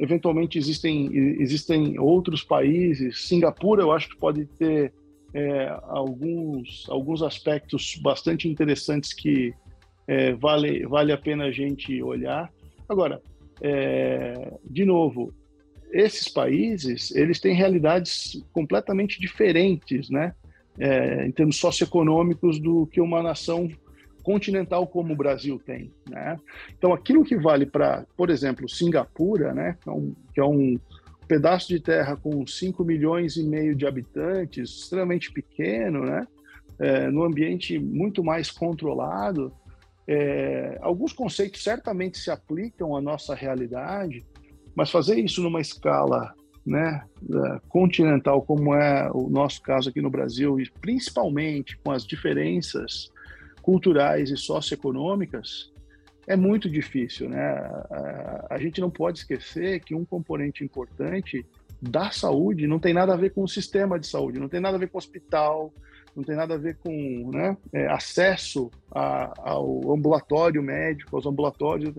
eventualmente 0.01 0.59
existem 0.59 1.15
existem 1.41 1.99
outros 1.99 2.43
países. 2.43 3.29
Singapura, 3.29 3.83
eu 3.83 3.93
acho 3.93 4.09
que 4.09 4.17
pode 4.17 4.47
ter 4.47 4.93
é, 5.33 5.69
alguns 5.85 6.87
alguns 6.89 7.23
aspectos 7.23 7.97
bastante 8.03 8.49
interessantes 8.49 9.13
que 9.13 9.55
é, 10.09 10.33
vale 10.33 10.85
vale 10.87 11.13
a 11.13 11.19
pena 11.19 11.45
a 11.45 11.53
gente 11.53 12.03
olhar. 12.03 12.53
Agora, 12.89 13.21
é, 13.61 14.53
de 14.65 14.85
novo, 14.85 15.33
esses 15.93 16.29
países 16.29 17.15
eles 17.15 17.41
têm 17.41 17.55
realidades 17.55 18.43
completamente 18.53 19.21
diferentes, 19.21 20.11
né? 20.11 20.35
É, 20.79 21.27
em 21.27 21.33
termos 21.33 21.57
socioeconômicos 21.57 22.59
do 22.59 22.87
que 22.87 23.01
uma 23.01 23.23
nação 23.23 23.67
continental 24.27 24.89
como 24.89 25.13
o 25.13 25.17
Brasil 25.17 25.57
tem. 25.65 25.93
Né? 26.11 26.37
Então, 26.77 26.93
aquilo 26.93 27.25
que 27.25 27.37
vale 27.37 27.65
para, 27.65 28.05
por 28.17 28.29
exemplo, 28.29 28.69
Singapura, 28.69 29.55
né, 29.55 29.79
que 29.81 29.89
é, 29.89 29.93
um, 29.93 30.15
que 30.35 30.41
é 30.41 30.45
um 30.45 30.79
pedaço 31.29 31.69
de 31.69 31.79
terra 31.79 32.17
com 32.17 32.45
5 32.45 32.85
milhões 32.85 33.37
e 33.37 33.45
meio 33.45 33.75
de 33.75 33.87
habitantes, 33.87 34.69
extremamente 34.69 35.33
pequeno, 35.33 36.05
né, 36.05 36.27
é, 36.81 37.09
no 37.09 37.23
ambiente 37.23 37.79
muito 37.79 38.25
mais 38.25 38.51
controlado, 38.51 39.53
é, 40.09 40.79
alguns 40.81 41.13
conceitos 41.13 41.63
certamente 41.63 42.19
se 42.19 42.31
aplicam 42.31 42.97
à 42.97 43.01
nossa 43.01 43.35
realidade, 43.35 44.25
mas 44.75 44.91
fazer 44.91 45.19
isso 45.19 45.43
numa 45.43 45.61
escala 45.61 46.35
né, 46.65 47.05
é, 47.23 47.61
continental, 47.69 48.43
como 48.43 48.75
é 48.75 49.11
o 49.13 49.29
nosso 49.29 49.63
caso 49.63 49.89
aqui 49.89 50.01
no 50.01 50.11
Brasil, 50.11 50.61
e 50.61 50.71
principalmente 50.81 51.77
com 51.79 51.91
as 51.91 52.05
diferenças 52.05 53.11
culturais 53.63 54.31
e 54.31 54.37
socioeconômicas, 54.37 55.73
é 56.27 56.37
muito 56.37 56.69
difícil, 56.69 57.29
né? 57.29 57.41
A, 57.41 58.47
a, 58.51 58.59
gente 58.59 58.81
não 58.81 58.91
pode 58.91 59.19
esquecer 59.19 59.81
que 59.81 59.95
um 59.95 60.05
componente 60.05 60.65
importante 60.65 61.47
da 61.81 62.11
saúde 62.11 62.67
não 62.67 62.81
tem 62.81 62.93
nada 62.93 63.15
a 63.15 63.17
ver 63.17 63.31
com 63.31 63.45
o 63.45 63.49
sistema 63.49 63.99
de 63.99 64.09
saúde, 64.09 64.41
não 64.41 64.49
tem 64.49 64.61
nada 64.61 64.77
a 64.77 64.81
ver 64.81 64.89
com 64.89 64.99
o 64.99 64.99
hospital, 64.99 65.73
não 66.17 66.25
tem 66.25 66.35
nada 66.35 66.55
a 66.55 66.59
ver 66.59 66.79
com 66.79 67.31
né, 67.31 67.57
é, 67.73 67.87
acesso 67.89 68.71
a, 68.91 69.33
ao 69.51 69.93
ambulatório 69.93 70.63
médico, 70.63 71.15
aos 71.15 71.27
ambulatórios, 71.27 71.95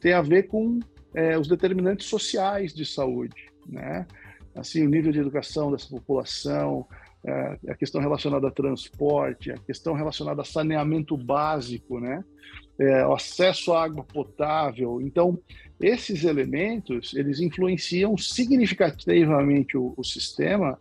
tem 0.00 0.12
a 0.12 0.20
ver 0.20 0.44
com 0.44 0.78
é, 1.14 1.38
os 1.38 1.48
determinantes 1.48 2.06
sociais 2.06 2.74
de 2.74 2.84
saúde, 2.84 3.50
né? 3.66 4.06
Assim, 4.54 4.84
o 4.84 4.90
nível 4.90 5.12
de 5.12 5.20
educação 5.20 5.72
dessa 5.72 5.88
população, 5.88 6.86
é, 7.24 7.58
a 7.68 7.74
questão 7.74 8.00
relacionada 8.00 8.48
a 8.48 8.50
transporte, 8.50 9.50
a 9.50 9.58
questão 9.58 9.94
relacionada 9.94 10.42
a 10.42 10.44
saneamento 10.44 11.16
básico, 11.16 11.98
né? 11.98 12.22
É, 12.78 13.06
o 13.06 13.14
acesso 13.14 13.72
à 13.72 13.84
água 13.84 14.04
potável. 14.04 15.00
Então, 15.00 15.38
esses 15.80 16.24
elementos, 16.24 17.14
eles 17.14 17.40
influenciam 17.40 18.16
significativamente 18.16 19.76
o, 19.76 19.94
o 19.96 20.04
sistema, 20.04 20.78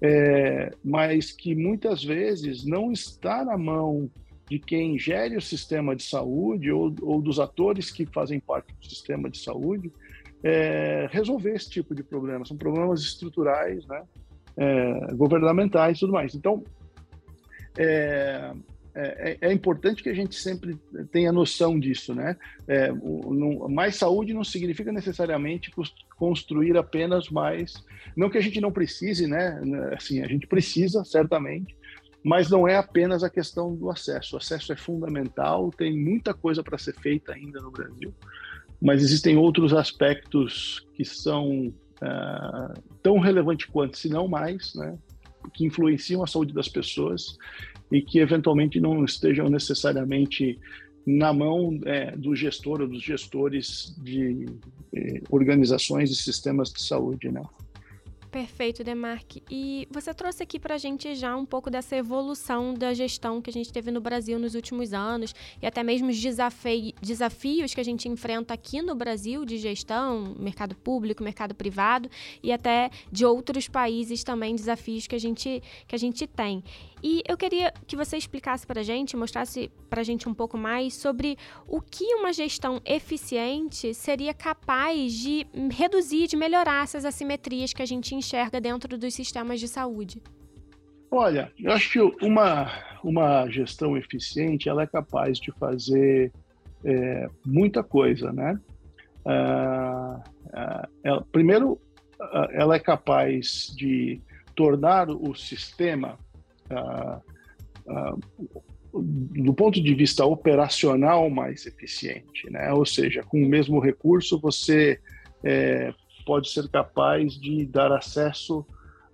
é, 0.00 0.72
mas 0.84 1.32
que 1.32 1.54
muitas 1.54 2.04
vezes 2.04 2.64
não 2.64 2.92
está 2.92 3.44
na 3.44 3.56
mão 3.56 4.10
de 4.48 4.58
quem 4.58 4.98
gere 4.98 5.36
o 5.36 5.40
sistema 5.40 5.96
de 5.96 6.04
saúde 6.04 6.70
ou, 6.70 6.94
ou 7.02 7.20
dos 7.20 7.40
atores 7.40 7.90
que 7.90 8.06
fazem 8.06 8.38
parte 8.38 8.72
do 8.74 8.86
sistema 8.86 9.28
de 9.28 9.38
saúde 9.38 9.90
é, 10.42 11.08
resolver 11.10 11.54
esse 11.54 11.68
tipo 11.70 11.94
de 11.94 12.02
problema. 12.02 12.44
São 12.44 12.56
problemas 12.56 13.00
estruturais, 13.00 13.84
né? 13.86 14.02
é, 14.56 15.14
governamentais 15.14 15.96
e 15.96 16.00
tudo 16.00 16.12
mais. 16.12 16.34
Então, 16.34 16.64
é, 17.76 18.52
é, 18.98 19.38
é, 19.42 19.52
importante 19.52 20.02
que 20.02 20.08
a 20.08 20.14
gente 20.14 20.34
sempre 20.34 20.78
tenha 21.12 21.30
noção 21.30 21.78
disso, 21.78 22.14
né? 22.14 22.34
É, 22.66 22.90
o, 22.90 23.68
mais 23.68 23.96
saúde 23.96 24.32
não 24.32 24.42
significa 24.42 24.90
necessariamente 24.90 25.70
construir 26.16 26.78
apenas 26.78 27.28
mais, 27.28 27.74
não 28.16 28.30
que 28.30 28.38
a 28.38 28.40
gente 28.40 28.58
não 28.58 28.72
precise, 28.72 29.26
né? 29.26 29.60
Assim, 29.94 30.22
a 30.22 30.26
gente 30.26 30.46
precisa 30.46 31.04
certamente, 31.04 31.76
mas 32.24 32.48
não 32.48 32.66
é 32.66 32.76
apenas 32.76 33.22
a 33.22 33.28
questão 33.28 33.76
do 33.76 33.90
acesso. 33.90 34.34
O 34.34 34.38
acesso 34.38 34.72
é 34.72 34.76
fundamental, 34.76 35.70
tem 35.70 35.94
muita 35.94 36.32
coisa 36.32 36.62
para 36.62 36.78
ser 36.78 36.94
feita 36.94 37.34
ainda 37.34 37.60
no 37.60 37.70
Brasil, 37.70 38.14
mas 38.80 39.02
existem 39.02 39.36
outros 39.36 39.74
aspectos 39.74 40.86
que 40.94 41.04
são 41.04 41.68
uh, 42.02 42.82
tão 43.02 43.18
relevante 43.18 43.68
quanto, 43.68 43.98
se 43.98 44.08
não 44.08 44.26
mais, 44.26 44.74
né, 44.74 44.96
que 45.52 45.66
influenciam 45.66 46.22
a 46.24 46.26
saúde 46.26 46.54
das 46.54 46.68
pessoas 46.68 47.36
e 47.90 48.02
que 48.02 48.18
eventualmente 48.18 48.80
não 48.80 49.04
estejam 49.04 49.48
necessariamente 49.48 50.58
na 51.06 51.32
mão 51.32 51.78
é, 51.84 52.16
do 52.16 52.34
gestor 52.34 52.80
ou 52.80 52.88
dos 52.88 53.02
gestores 53.02 53.94
de 54.02 54.46
eh, 54.92 55.22
organizações 55.30 56.10
e 56.10 56.16
sistemas 56.16 56.72
de 56.72 56.82
saúde, 56.82 57.30
né? 57.30 57.42
Perfeito, 58.36 58.84
Demarque. 58.84 59.42
E 59.50 59.88
você 59.90 60.12
trouxe 60.12 60.42
aqui 60.42 60.58
para 60.58 60.74
a 60.74 60.78
gente 60.78 61.14
já 61.14 61.34
um 61.34 61.46
pouco 61.46 61.70
dessa 61.70 61.96
evolução 61.96 62.74
da 62.74 62.92
gestão 62.92 63.40
que 63.40 63.48
a 63.48 63.52
gente 63.52 63.72
teve 63.72 63.90
no 63.90 63.98
Brasil 63.98 64.38
nos 64.38 64.54
últimos 64.54 64.92
anos 64.92 65.34
e 65.62 65.66
até 65.66 65.82
mesmo 65.82 66.10
os 66.10 66.20
desafi 66.20 66.94
desafios 67.00 67.72
que 67.72 67.80
a 67.80 67.84
gente 67.84 68.08
enfrenta 68.10 68.52
aqui 68.52 68.82
no 68.82 68.94
Brasil 68.94 69.42
de 69.46 69.56
gestão, 69.56 70.34
mercado 70.38 70.74
público, 70.74 71.24
mercado 71.24 71.54
privado 71.54 72.10
e 72.42 72.52
até 72.52 72.90
de 73.10 73.24
outros 73.24 73.68
países 73.68 74.22
também 74.22 74.54
desafios 74.54 75.06
que 75.06 75.14
a 75.14 75.18
gente, 75.18 75.62
que 75.88 75.94
a 75.94 75.98
gente 75.98 76.26
tem. 76.26 76.62
E 77.08 77.22
eu 77.28 77.36
queria 77.36 77.72
que 77.86 77.94
você 77.94 78.16
explicasse 78.16 78.66
para 78.66 78.82
gente, 78.82 79.16
mostrasse 79.16 79.70
para 79.88 80.02
gente 80.02 80.28
um 80.28 80.34
pouco 80.34 80.58
mais 80.58 80.92
sobre 80.92 81.38
o 81.64 81.80
que 81.80 82.04
uma 82.16 82.32
gestão 82.32 82.80
eficiente 82.84 83.94
seria 83.94 84.34
capaz 84.34 85.12
de 85.12 85.46
reduzir, 85.70 86.26
de 86.26 86.36
melhorar 86.36 86.82
essas 86.82 87.04
assimetrias 87.04 87.72
que 87.72 87.80
a 87.80 87.86
gente 87.86 88.12
enxerga 88.12 88.60
dentro 88.60 88.98
dos 88.98 89.14
sistemas 89.14 89.60
de 89.60 89.68
saúde. 89.68 90.20
Olha, 91.08 91.52
eu 91.56 91.70
acho 91.70 91.92
que 91.92 92.26
uma, 92.26 92.72
uma 93.04 93.48
gestão 93.50 93.96
eficiente 93.96 94.68
ela 94.68 94.82
é 94.82 94.86
capaz 94.88 95.38
de 95.38 95.52
fazer 95.52 96.32
é, 96.84 97.28
muita 97.46 97.84
coisa, 97.84 98.32
né? 98.32 98.58
Uh, 99.24 100.18
uh, 100.48 100.88
ela, 101.04 101.24
primeiro, 101.30 101.74
uh, 102.20 102.50
ela 102.50 102.74
é 102.74 102.80
capaz 102.80 103.72
de 103.76 104.20
tornar 104.56 105.08
o 105.08 105.36
sistema 105.36 106.18
ah, 106.70 107.20
ah, 107.88 108.16
do 108.92 109.52
ponto 109.52 109.82
de 109.82 109.94
vista 109.94 110.24
operacional 110.24 111.28
mais 111.28 111.66
eficiente, 111.66 112.50
né? 112.50 112.72
Ou 112.72 112.86
seja, 112.86 113.22
com 113.22 113.42
o 113.42 113.48
mesmo 113.48 113.78
recurso 113.78 114.40
você 114.40 114.98
é, 115.44 115.92
pode 116.24 116.50
ser 116.50 116.68
capaz 116.68 117.34
de 117.34 117.66
dar 117.66 117.92
acesso 117.92 118.66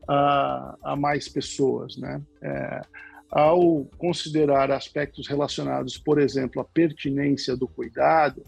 a, 0.08 0.76
a 0.82 0.96
mais 0.96 1.28
pessoas, 1.28 1.96
né? 1.96 2.22
É, 2.40 2.80
ao 3.30 3.86
considerar 3.96 4.70
aspectos 4.70 5.26
relacionados, 5.26 5.96
por 5.96 6.20
exemplo, 6.20 6.60
à 6.60 6.64
pertinência 6.64 7.56
do 7.56 7.66
cuidado, 7.66 8.42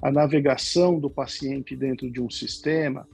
a 0.00 0.12
navegação 0.12 0.98
do 0.98 1.10
paciente 1.10 1.74
dentro 1.74 2.08
de 2.08 2.20
um 2.20 2.30
sistema, 2.30 3.06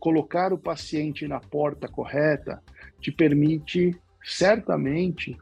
colocar 0.00 0.52
o 0.52 0.58
paciente 0.58 1.26
na 1.28 1.38
porta 1.38 1.86
correta 1.86 2.60
te 3.00 3.12
permite 3.12 3.96
certamente 4.26 5.36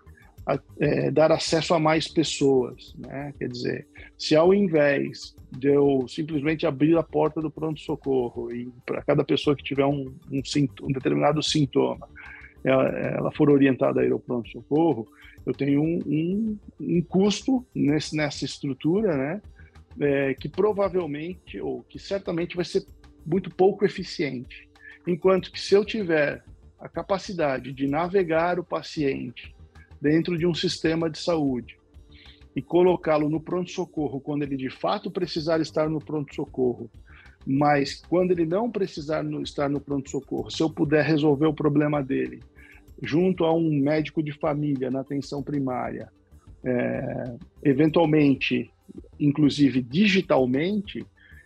é, 0.79 1.11
dar 1.11 1.33
acesso 1.33 1.73
a 1.73 1.81
mais 1.81 2.07
pessoas, 2.07 2.95
né? 2.99 3.33
Quer 3.39 3.49
dizer, 3.49 3.89
se 4.19 4.37
ao 4.37 4.53
invés 4.53 5.35
de 5.51 5.69
eu 5.69 6.07
simplesmente 6.07 6.67
abrir 6.67 6.97
a 6.99 7.03
porta 7.03 7.41
do 7.41 7.51
pronto-socorro 7.51 8.53
e 8.53 8.71
para 8.85 9.03
cada 9.03 9.25
pessoa 9.25 9.57
que 9.57 9.65
tiver 9.65 9.87
um, 9.87 10.15
um, 10.31 10.43
um 10.83 10.93
determinado 10.93 11.43
sintoma, 11.43 12.07
ela, 12.63 12.89
ela, 12.89 13.33
for 13.33 13.51
orientada 13.51 14.01
a 14.01 14.05
ir 14.05 14.13
ao 14.13 14.19
pronto-socorro, 14.19 15.07
eu 15.47 15.55
tenho 15.55 15.83
um, 15.83 15.99
um, 16.07 16.59
um 16.81 17.03
custo 17.03 17.67
nesse, 17.75 18.15
nessa 18.15 18.45
estrutura, 18.45 19.17
né? 19.17 19.43
É, 20.01 20.35
que 20.35 20.49
provavelmente, 20.49 21.61
ou 21.61 21.85
que 21.85 21.99
certamente 21.99 22.57
vai 22.57 22.65
ser 22.65 22.85
muito 23.25 23.49
pouco 23.49 23.85
eficiente. 23.85 24.69
Enquanto 25.07 25.53
que 25.53 25.61
se 25.61 25.75
eu 25.75 25.85
tiver 25.85 26.43
a 26.85 26.89
capacidade 26.89 27.73
de 27.73 27.87
navegar 27.87 28.61
o 28.61 28.65
paciente 28.65 29.57
dentro 29.99 30.37
de 30.37 30.47
um 30.47 30.53
sistema 30.53 31.09
de 31.09 31.17
saúde 31.17 31.79
e 32.55 32.61
colocá-lo 32.61 33.31
no 33.31 33.41
pronto-socorro 33.41 34.21
quando 34.21 34.43
ele 34.43 34.55
de 34.55 34.69
fato 34.69 35.11
precisar 35.11 35.63
estar 35.63 35.89
no 35.89 35.99
pronto-socorro, 35.99 36.91
mas 37.47 38.03
quando 38.07 38.33
ele 38.33 38.45
não 38.45 38.71
precisar 38.71 39.25
no, 39.25 39.41
estar 39.41 39.71
no 39.71 39.81
pronto-socorro, 39.81 40.51
se 40.51 40.63
eu 40.63 40.69
puder 40.69 41.03
resolver 41.07 41.47
o 41.47 41.55
problema 41.55 42.03
dele 42.03 42.41
junto 43.03 43.45
a 43.45 43.55
um 43.55 43.71
médico 43.81 44.23
de 44.23 44.33
família 44.33 44.91
na 44.91 45.01
atenção 45.01 45.43
primária, 45.43 46.13
é, 46.63 47.35
eventualmente, 47.63 48.71
inclusive 49.19 49.81
digitalmente, 49.81 51.05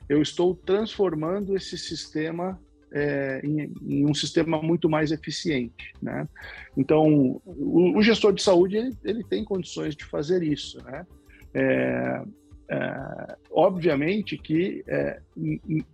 eu 0.08 0.20
estou 0.20 0.52
transformando 0.56 1.56
esse 1.56 1.78
sistema 1.78 2.60
é, 2.92 3.40
em, 3.44 3.72
em, 3.82 4.06
um 4.06 4.14
sistema 4.14 4.60
muito 4.62 4.88
mais 4.88 5.10
eficiente, 5.10 5.92
né? 6.00 6.28
Então, 6.76 7.40
o, 7.44 7.98
o 7.98 8.02
gestor 8.02 8.32
de 8.32 8.42
saúde 8.42 8.76
ele, 8.76 8.96
ele, 9.04 9.24
tem 9.24 9.44
condições 9.44 9.94
de 9.94 10.04
fazer 10.04 10.42
isso, 10.42 10.82
né? 10.84 11.06
É, 11.54 12.22
é, 12.70 13.36
obviamente 13.50 14.36
que 14.36 14.84
é, 14.86 15.20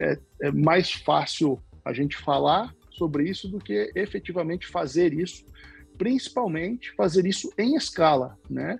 é, 0.00 0.18
é, 0.42 0.50
mais 0.50 0.92
fácil 0.92 1.62
a 1.84 1.92
gente 1.92 2.16
falar 2.16 2.74
sobre 2.90 3.28
isso 3.28 3.48
do 3.48 3.58
que 3.58 3.90
efetivamente 3.94 4.66
fazer 4.66 5.12
isso, 5.12 5.44
principalmente 5.96 6.92
fazer 6.96 7.26
isso 7.26 7.52
em 7.58 7.76
escala, 7.76 8.36
né? 8.50 8.78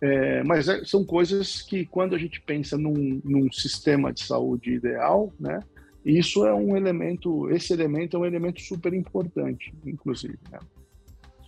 É, 0.00 0.42
mas 0.44 0.68
é, 0.68 0.84
são 0.84 1.04
coisas 1.04 1.62
que, 1.62 1.86
quando 1.86 2.14
a 2.14 2.18
gente 2.18 2.40
pensa 2.40 2.76
num, 2.76 3.20
num 3.24 3.50
sistema 3.50 4.12
de 4.12 4.22
saúde 4.22 4.74
ideal, 4.74 5.32
né, 5.40 5.60
isso 6.04 6.44
é 6.44 6.52
um 6.52 6.76
elemento, 6.76 7.50
esse 7.50 7.72
elemento 7.72 8.16
é 8.16 8.20
um 8.20 8.26
elemento 8.26 8.60
super 8.60 8.92
importante, 8.92 9.72
inclusive. 9.86 10.38
Né? 10.50 10.58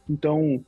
Então, 0.08 0.64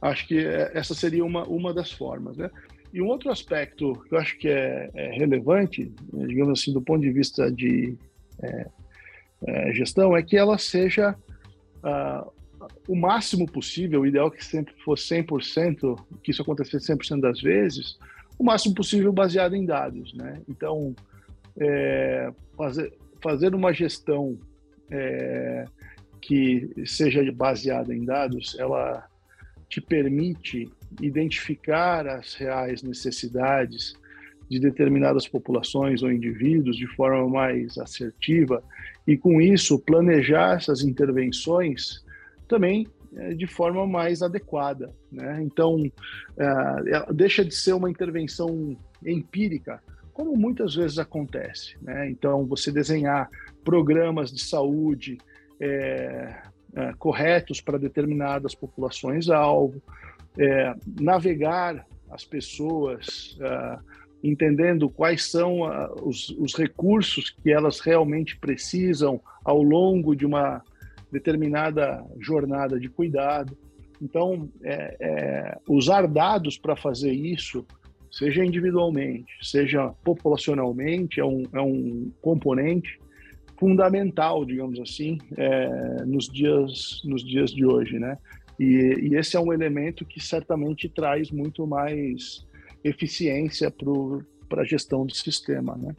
acho 0.00 0.26
que 0.26 0.38
é, 0.38 0.70
essa 0.74 0.94
seria 0.94 1.24
uma, 1.24 1.44
uma 1.44 1.74
das 1.74 1.92
formas. 1.92 2.36
Né? 2.36 2.50
E 2.92 3.02
um 3.02 3.06
outro 3.06 3.30
aspecto 3.30 3.92
que 4.08 4.14
eu 4.14 4.18
acho 4.18 4.38
que 4.38 4.48
é, 4.48 4.90
é 4.94 5.10
relevante, 5.10 5.92
né, 6.12 6.26
digamos 6.26 6.58
assim, 6.58 6.72
do 6.72 6.80
ponto 6.80 7.02
de 7.02 7.12
vista 7.12 7.50
de 7.52 7.96
é, 8.42 8.66
é, 9.46 9.72
gestão, 9.72 10.16
é 10.16 10.22
que 10.22 10.36
ela 10.36 10.56
seja 10.56 11.14
uh, 11.84 12.32
o 12.88 12.96
máximo 12.96 13.46
possível, 13.46 14.00
o 14.00 14.06
ideal 14.06 14.30
que 14.30 14.44
sempre 14.44 14.74
fosse 14.82 15.14
100%, 15.14 15.98
que 16.22 16.30
isso 16.30 16.40
acontecesse 16.40 16.92
100% 16.92 17.20
das 17.20 17.40
vezes, 17.40 17.98
o 18.38 18.44
máximo 18.44 18.74
possível 18.74 19.12
baseado 19.12 19.54
em 19.54 19.66
dados. 19.66 20.14
Né? 20.14 20.40
Então, 20.48 20.94
é, 21.60 22.32
fazer, 22.56 22.92
fazer 23.20 23.54
uma 23.54 23.72
gestão 23.72 24.38
é, 24.90 25.64
que 26.20 26.70
seja 26.86 27.20
baseada 27.32 27.94
em 27.94 28.04
dados, 28.04 28.56
ela 28.58 29.06
te 29.68 29.80
permite 29.80 30.70
identificar 31.00 32.06
as 32.06 32.34
reais 32.34 32.82
necessidades 32.82 33.94
de 34.48 34.58
determinadas 34.58 35.28
populações 35.28 36.02
ou 36.02 36.10
indivíduos 36.10 36.76
de 36.76 36.86
forma 36.86 37.28
mais 37.28 37.76
assertiva 37.76 38.62
e, 39.06 39.16
com 39.16 39.40
isso, 39.40 39.78
planejar 39.78 40.56
essas 40.56 40.82
intervenções 40.82 42.02
também 42.48 42.86
é, 43.16 43.34
de 43.34 43.46
forma 43.46 43.86
mais 43.86 44.22
adequada. 44.22 44.90
Né? 45.12 45.42
Então, 45.42 45.90
é, 46.38 47.12
deixa 47.12 47.44
de 47.44 47.54
ser 47.54 47.74
uma 47.74 47.90
intervenção 47.90 48.76
empírica 49.04 49.82
como 50.18 50.36
muitas 50.36 50.74
vezes 50.74 50.98
acontece. 50.98 51.76
Né? 51.80 52.10
Então, 52.10 52.44
você 52.44 52.72
desenhar 52.72 53.30
programas 53.62 54.32
de 54.32 54.42
saúde 54.42 55.16
é, 55.60 56.42
é, 56.74 56.92
corretos 56.98 57.60
para 57.60 57.78
determinadas 57.78 58.52
populações-alvo, 58.52 59.80
é, 60.36 60.74
navegar 61.00 61.86
as 62.10 62.24
pessoas 62.24 63.38
é, 63.40 63.78
entendendo 64.24 64.90
quais 64.90 65.30
são 65.30 65.60
os, 66.02 66.30
os 66.30 66.56
recursos 66.56 67.30
que 67.30 67.52
elas 67.52 67.78
realmente 67.78 68.36
precisam 68.36 69.20
ao 69.44 69.62
longo 69.62 70.16
de 70.16 70.26
uma 70.26 70.60
determinada 71.12 72.04
jornada 72.18 72.80
de 72.80 72.88
cuidado. 72.88 73.56
Então, 74.02 74.48
é, 74.64 74.96
é, 75.00 75.58
usar 75.68 76.08
dados 76.08 76.58
para 76.58 76.74
fazer 76.74 77.12
isso 77.12 77.64
seja 78.18 78.44
individualmente, 78.44 79.32
seja 79.40 79.90
populacionalmente, 80.04 81.20
é 81.20 81.24
um, 81.24 81.44
é 81.52 81.60
um 81.60 82.10
componente 82.20 82.98
fundamental, 83.56 84.44
digamos 84.44 84.80
assim, 84.80 85.18
é, 85.36 86.04
nos, 86.04 86.26
dias, 86.26 87.00
nos 87.04 87.24
dias 87.24 87.52
de 87.52 87.64
hoje, 87.64 87.98
né? 87.98 88.18
E, 88.58 89.10
e, 89.10 89.14
esse 89.14 89.36
é 89.36 89.40
um 89.40 89.52
elemento 89.52 90.04
que 90.04 90.20
certamente 90.20 90.88
traz 90.88 91.30
muito 91.30 91.64
mais 91.64 92.44
eficiência 92.82 93.72
para 94.48 94.62
a 94.62 94.64
gestão 94.64 95.06
do 95.06 95.14
sistema, 95.14 95.76
né? 95.76 95.94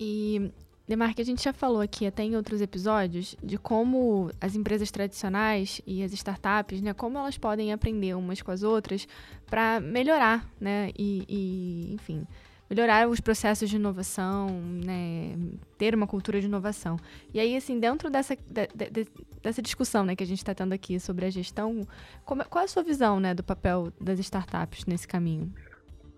E 0.00 0.50
Demarque, 0.88 1.20
a 1.20 1.24
gente 1.24 1.44
já 1.44 1.52
falou 1.52 1.82
aqui 1.82 2.06
até 2.06 2.22
em 2.22 2.34
outros 2.34 2.62
episódios 2.62 3.36
de 3.42 3.58
como 3.58 4.30
as 4.40 4.56
empresas 4.56 4.90
tradicionais 4.90 5.82
e 5.86 6.02
as 6.02 6.14
startups, 6.14 6.80
né, 6.80 6.94
como 6.94 7.18
elas 7.18 7.36
podem 7.36 7.74
aprender 7.74 8.14
umas 8.16 8.40
com 8.40 8.50
as 8.50 8.62
outras 8.62 9.06
para 9.44 9.80
melhorar, 9.80 10.48
né, 10.58 10.90
e, 10.98 11.24
e, 11.28 11.92
enfim, 11.92 12.26
melhorar 12.70 13.06
os 13.06 13.20
processos 13.20 13.68
de 13.68 13.76
inovação, 13.76 14.48
né, 14.82 15.36
ter 15.76 15.94
uma 15.94 16.06
cultura 16.06 16.40
de 16.40 16.46
inovação. 16.46 16.98
E 17.34 17.38
aí, 17.38 17.54
assim, 17.54 17.78
dentro 17.78 18.08
dessa, 18.08 18.34
de, 18.34 18.90
de, 18.90 19.06
dessa 19.42 19.60
discussão, 19.60 20.06
né, 20.06 20.16
que 20.16 20.24
a 20.24 20.26
gente 20.26 20.38
está 20.38 20.54
tendo 20.54 20.72
aqui 20.72 20.98
sobre 20.98 21.26
a 21.26 21.30
gestão, 21.30 21.86
como, 22.24 22.42
qual 22.46 22.62
é 22.62 22.64
a 22.64 22.68
sua 22.68 22.82
visão, 22.82 23.20
né, 23.20 23.34
do 23.34 23.44
papel 23.44 23.92
das 24.00 24.18
startups 24.20 24.86
nesse 24.86 25.06
caminho? 25.06 25.52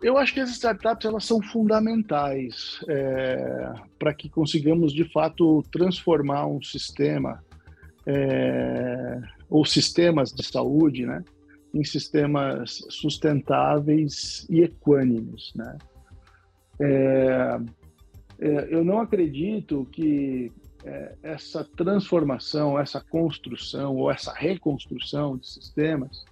Eu 0.02 0.16
acho 0.16 0.32
que 0.32 0.40
as 0.40 0.50
startups 0.50 1.04
elas 1.04 1.24
são 1.24 1.42
fundamentais 1.42 2.80
é, 2.88 3.72
para 3.98 4.14
que 4.14 4.30
consigamos 4.30 4.92
de 4.92 5.04
fato 5.04 5.62
transformar 5.70 6.46
um 6.46 6.62
sistema 6.62 7.44
é, 8.06 9.20
ou 9.48 9.64
sistemas 9.64 10.32
de 10.32 10.42
saúde, 10.42 11.04
né, 11.04 11.22
em 11.74 11.84
sistemas 11.84 12.82
sustentáveis 12.88 14.46
e 14.48 14.62
equânimes, 14.62 15.52
né. 15.54 15.76
É, 16.80 17.60
é, 18.40 18.68
eu 18.74 18.82
não 18.82 19.00
acredito 19.00 19.86
que 19.92 20.50
é, 20.82 21.14
essa 21.22 21.62
transformação, 21.76 22.78
essa 22.78 23.02
construção 23.02 23.96
ou 23.96 24.10
essa 24.10 24.32
reconstrução 24.32 25.36
de 25.36 25.46
sistemas 25.46 26.24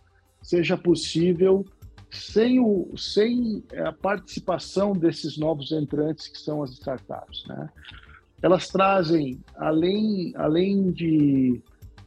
seja 0.43 0.75
possível 0.79 1.67
sem, 2.11 2.59
o, 2.61 2.97
sem 2.97 3.63
a 3.85 3.93
participação 3.93 4.93
desses 4.93 5.37
novos 5.37 5.73
entrantes 5.73 6.29
que 6.29 6.39
são 6.39 6.63
as 6.63 6.73
startups. 6.73 7.45
Né? 7.47 7.69
Elas 8.43 8.69
trazem, 8.69 9.41
além, 9.57 10.33
além 10.37 10.91
de, 10.91 11.61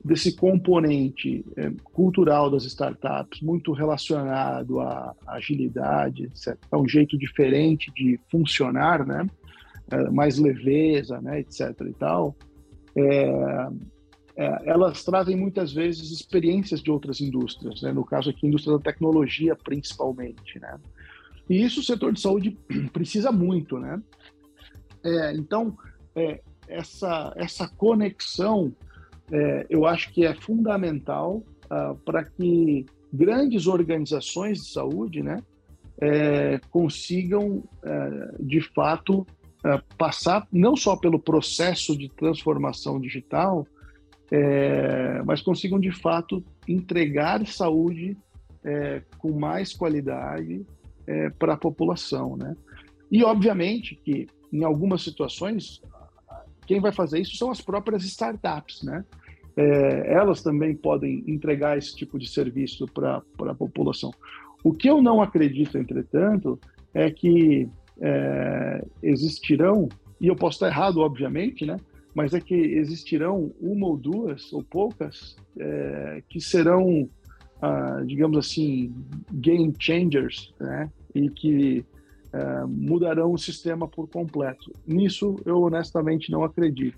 desse 0.04 0.36
componente 0.36 1.46
é, 1.56 1.72
cultural 1.94 2.50
das 2.50 2.64
startups, 2.64 3.42
muito 3.42 3.72
relacionado 3.74 4.80
à 4.80 5.16
agilidade, 5.28 6.24
etc., 6.24 6.58
é 6.72 6.78
um 6.78 6.88
jeito 6.88 7.18
diferente 7.18 7.92
de 7.96 8.20
funcionar, 8.30 9.06
né? 9.06 9.28
É, 9.92 10.10
mais 10.10 10.38
leveza, 10.38 11.20
né, 11.20 11.42
etc. 11.42 11.76
e 11.82 11.94
tal, 11.94 12.34
é, 12.96 13.68
é, 14.36 14.70
elas 14.70 15.04
trazem 15.04 15.36
muitas 15.36 15.74
vezes 15.74 16.12
experiências 16.12 16.82
de 16.82 16.89
outras 16.89 17.22
indústrias, 17.22 17.82
né? 17.82 17.91
no 17.91 18.06
caso 18.06 18.30
aqui, 18.30 18.48
indústria 18.48 18.78
da 18.78 18.84
tecnologia 18.84 19.56
principalmente. 19.56 20.60
Né? 20.60 20.80
E 21.50 21.63
isso 21.63 21.82
o 21.82 21.84
setor 21.84 22.13
de 22.13 22.22
saúde 22.22 22.58
precisa 22.94 23.32
muito. 23.32 23.78
Né? 23.78 24.02
É, 25.04 25.34
então, 25.36 25.78
é, 26.15 26.41
essa, 26.67 27.34
essa 27.36 27.67
conexão 27.67 28.74
é, 29.32 29.65
eu 29.70 29.86
acho 29.86 30.12
que 30.12 30.26
é 30.26 30.34
fundamental 30.34 31.44
uh, 31.65 31.96
para 32.04 32.26
que 32.26 32.86
grandes 33.13 33.65
organizações 33.65 34.60
de 34.60 34.72
saúde 34.72 35.24
né, 35.24 35.41
é, 36.02 36.60
consigam, 36.70 37.63
é, 37.84 38.36
de 38.39 38.62
fato, 38.62 39.26
passar 39.96 40.48
não 40.52 40.76
só 40.76 40.96
pelo 40.96 41.20
processo 41.20 41.96
de 41.96 42.10
transformação 42.10 43.00
digital, 43.00 43.67
é, 44.32 45.22
mas 45.24 45.41
consigam 45.41 45.80
de 45.80 45.91
fato 45.91 46.44
entregar 46.67 47.46
saúde 47.46 48.17
é, 48.63 49.02
com 49.17 49.38
mais 49.38 49.74
qualidade 49.74 50.65
é, 51.06 51.30
para 51.32 51.54
a 51.54 51.58
população, 51.58 52.38
né? 52.38 52.56
E 53.12 53.24
obviamente 53.24 53.96
que 53.96 54.28
em 54.54 54.63
algumas 54.63 55.04
situações 55.04 55.82
quem 56.65 56.80
vai 56.80 56.94
fazer 56.94 57.20
isso 57.20 57.36
são 57.36 57.52
as 57.52 57.60
próprias 57.60 58.04
startups, 58.04 58.84
né? 58.84 59.04
É, 59.58 60.13
elas 60.13 60.41
também 60.41 60.74
podem 60.74 61.24
entregar 61.28 61.78
esse 61.78 61.94
tipo 61.94 62.17
de 62.17 62.30
serviço 62.30 62.86
para 62.88 63.22
a 63.39 63.56
população. 63.56 64.12
O 64.63 64.72
que 64.72 64.89
eu 64.89 65.02
não 65.02 65.22
acredito, 65.22 65.78
entretanto, 65.78 66.58
é 66.94 67.12
que 67.12 67.67
é, 68.00 68.86
existirão, 69.04 69.89
e 70.22 70.28
eu 70.28 70.36
posso 70.36 70.56
estar 70.56 70.67
errado, 70.67 71.02
obviamente, 71.02 71.65
né? 71.65 71.76
Mas 72.13 72.34
é 72.34 72.39
que 72.39 72.56
existirão 72.56 73.54
uma 73.60 73.88
ou 73.88 73.97
duas 73.97 74.52
ou 74.52 74.63
poucas 74.63 75.36
é, 75.58 76.24
que 76.30 76.41
serão, 76.41 77.10
ah, 77.62 78.02
digamos 78.06 78.38
assim, 78.38 78.93
game 79.32 79.74
changers, 79.80 80.54
né? 80.60 80.89
E 81.15 81.30
que 81.30 81.86
é, 82.34 82.65
mudarão 82.65 83.34
o 83.34 83.38
sistema 83.38 83.88
por 83.88 84.08
completo. 84.08 84.74
Nisso 84.88 85.36
eu 85.45 85.62
honestamente 85.62 86.32
não 86.32 86.43
acredito. 86.43 86.97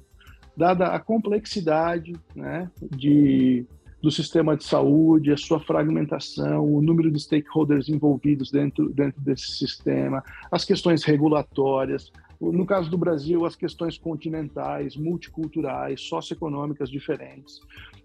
Dada 0.55 0.87
a 0.87 0.99
complexidade 0.99 2.13
né, 2.35 2.69
de, 2.95 3.65
do 3.99 4.11
sistema 4.11 4.55
de 4.55 4.63
saúde, 4.63 5.31
a 5.31 5.37
sua 5.37 5.59
fragmentação, 5.59 6.63
o 6.63 6.79
número 6.79 7.09
de 7.09 7.19
stakeholders 7.19 7.89
envolvidos 7.89 8.51
dentro, 8.51 8.93
dentro 8.93 9.19
desse 9.19 9.57
sistema, 9.57 10.23
as 10.51 10.63
questões 10.63 11.03
regulatórias, 11.03 12.11
no 12.51 12.65
caso 12.65 12.89
do 12.89 12.97
Brasil, 12.97 13.45
as 13.45 13.55
questões 13.55 13.97
continentais, 13.97 14.95
multiculturais, 14.95 16.01
socioeconômicas 16.01 16.89
diferentes. 16.89 17.59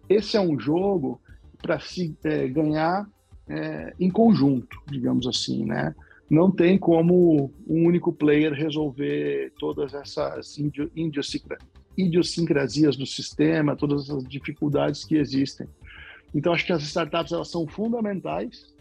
Esse 0.08 0.36
é 0.36 0.40
um 0.40 0.58
jogo 0.58 1.20
para 1.60 1.80
se 1.80 2.16
é, 2.24 2.46
ganhar 2.46 3.08
é, 3.48 3.94
em 3.98 4.10
conjunto, 4.10 4.80
digamos 4.86 5.26
assim, 5.26 5.64
né? 5.64 5.94
Não 6.30 6.50
tem 6.50 6.76
como 6.76 7.52
um 7.66 7.86
único 7.86 8.12
player 8.12 8.52
resolver 8.52 9.52
todas 9.58 9.94
essas 9.94 10.58
idiosincrasias 11.96 12.96
do 12.96 13.06
sistema, 13.06 13.74
todas 13.74 14.04
essas 14.04 14.24
dificuldades 14.24 15.04
que 15.04 15.16
existem. 15.16 15.66
Então, 16.34 16.52
acho 16.52 16.66
que 16.66 16.72
as 16.72 16.82
startups 16.82 17.32
elas 17.32 17.48
são 17.48 17.66
fundamentais 17.66 18.76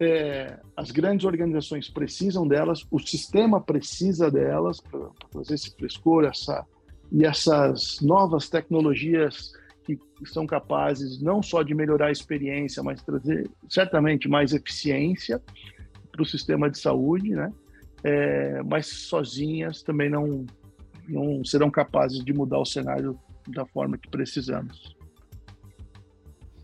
é, 0.00 0.58
as 0.76 0.90
grandes 0.90 1.24
organizações 1.24 1.88
precisam 1.88 2.46
delas, 2.46 2.86
o 2.90 2.98
sistema 2.98 3.60
precisa 3.60 4.30
delas 4.30 4.80
para 4.80 5.08
fazer 5.32 5.54
esse 5.54 5.74
frescor, 5.74 6.24
essa, 6.24 6.64
e 7.10 7.24
essas 7.24 8.00
novas 8.00 8.48
tecnologias 8.48 9.52
que 9.84 9.98
são 10.26 10.46
capazes 10.46 11.20
não 11.22 11.42
só 11.42 11.62
de 11.62 11.74
melhorar 11.74 12.08
a 12.08 12.12
experiência, 12.12 12.82
mas 12.82 13.02
trazer 13.02 13.50
certamente 13.68 14.28
mais 14.28 14.52
eficiência 14.52 15.42
para 16.12 16.22
o 16.22 16.26
sistema 16.26 16.70
de 16.70 16.78
saúde, 16.78 17.30
né? 17.30 17.52
É, 18.04 18.62
mas 18.62 18.86
sozinhas 18.86 19.82
também 19.82 20.10
não, 20.10 20.46
não 21.08 21.44
serão 21.44 21.70
capazes 21.70 22.24
de 22.24 22.32
mudar 22.32 22.58
o 22.58 22.64
cenário 22.64 23.18
da 23.48 23.64
forma 23.66 23.96
que 23.96 24.08
precisamos. 24.08 24.97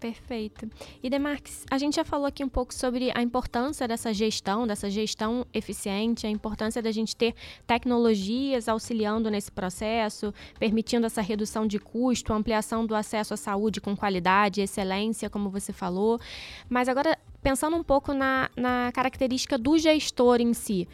Perfeito. 0.04 0.68
E 1.02 1.08
Demarques, 1.08 1.64
a 1.70 1.78
gente 1.78 1.96
já 1.96 2.04
falou 2.04 2.26
aqui 2.26 2.44
um 2.44 2.48
pouco 2.48 2.74
sobre 2.74 3.10
a 3.14 3.22
importância 3.22 3.88
dessa 3.88 4.12
gestão, 4.12 4.66
dessa 4.66 4.90
gestão 4.90 5.46
eficiente, 5.50 6.26
a 6.26 6.30
importância 6.30 6.82
da 6.82 6.92
gente 6.92 7.16
ter 7.16 7.34
tecnologias 7.66 8.68
auxiliando 8.68 9.30
nesse 9.30 9.50
processo, 9.50 10.34
permitindo 10.58 11.06
essa 11.06 11.22
redução 11.22 11.66
de 11.66 11.78
custo, 11.78 12.34
ampliação 12.34 12.84
do 12.84 12.94
acesso 12.94 13.32
à 13.32 13.36
saúde 13.38 13.80
com 13.80 13.96
qualidade, 13.96 14.60
excelência, 14.60 15.30
como 15.30 15.48
você 15.48 15.72
falou. 15.72 16.20
Mas 16.68 16.86
agora, 16.86 17.18
pensando 17.42 17.74
um 17.74 17.82
pouco 17.82 18.12
na, 18.12 18.50
na 18.54 18.92
característica 18.92 19.56
do 19.56 19.78
gestor 19.78 20.38
em 20.38 20.52
si, 20.52 20.86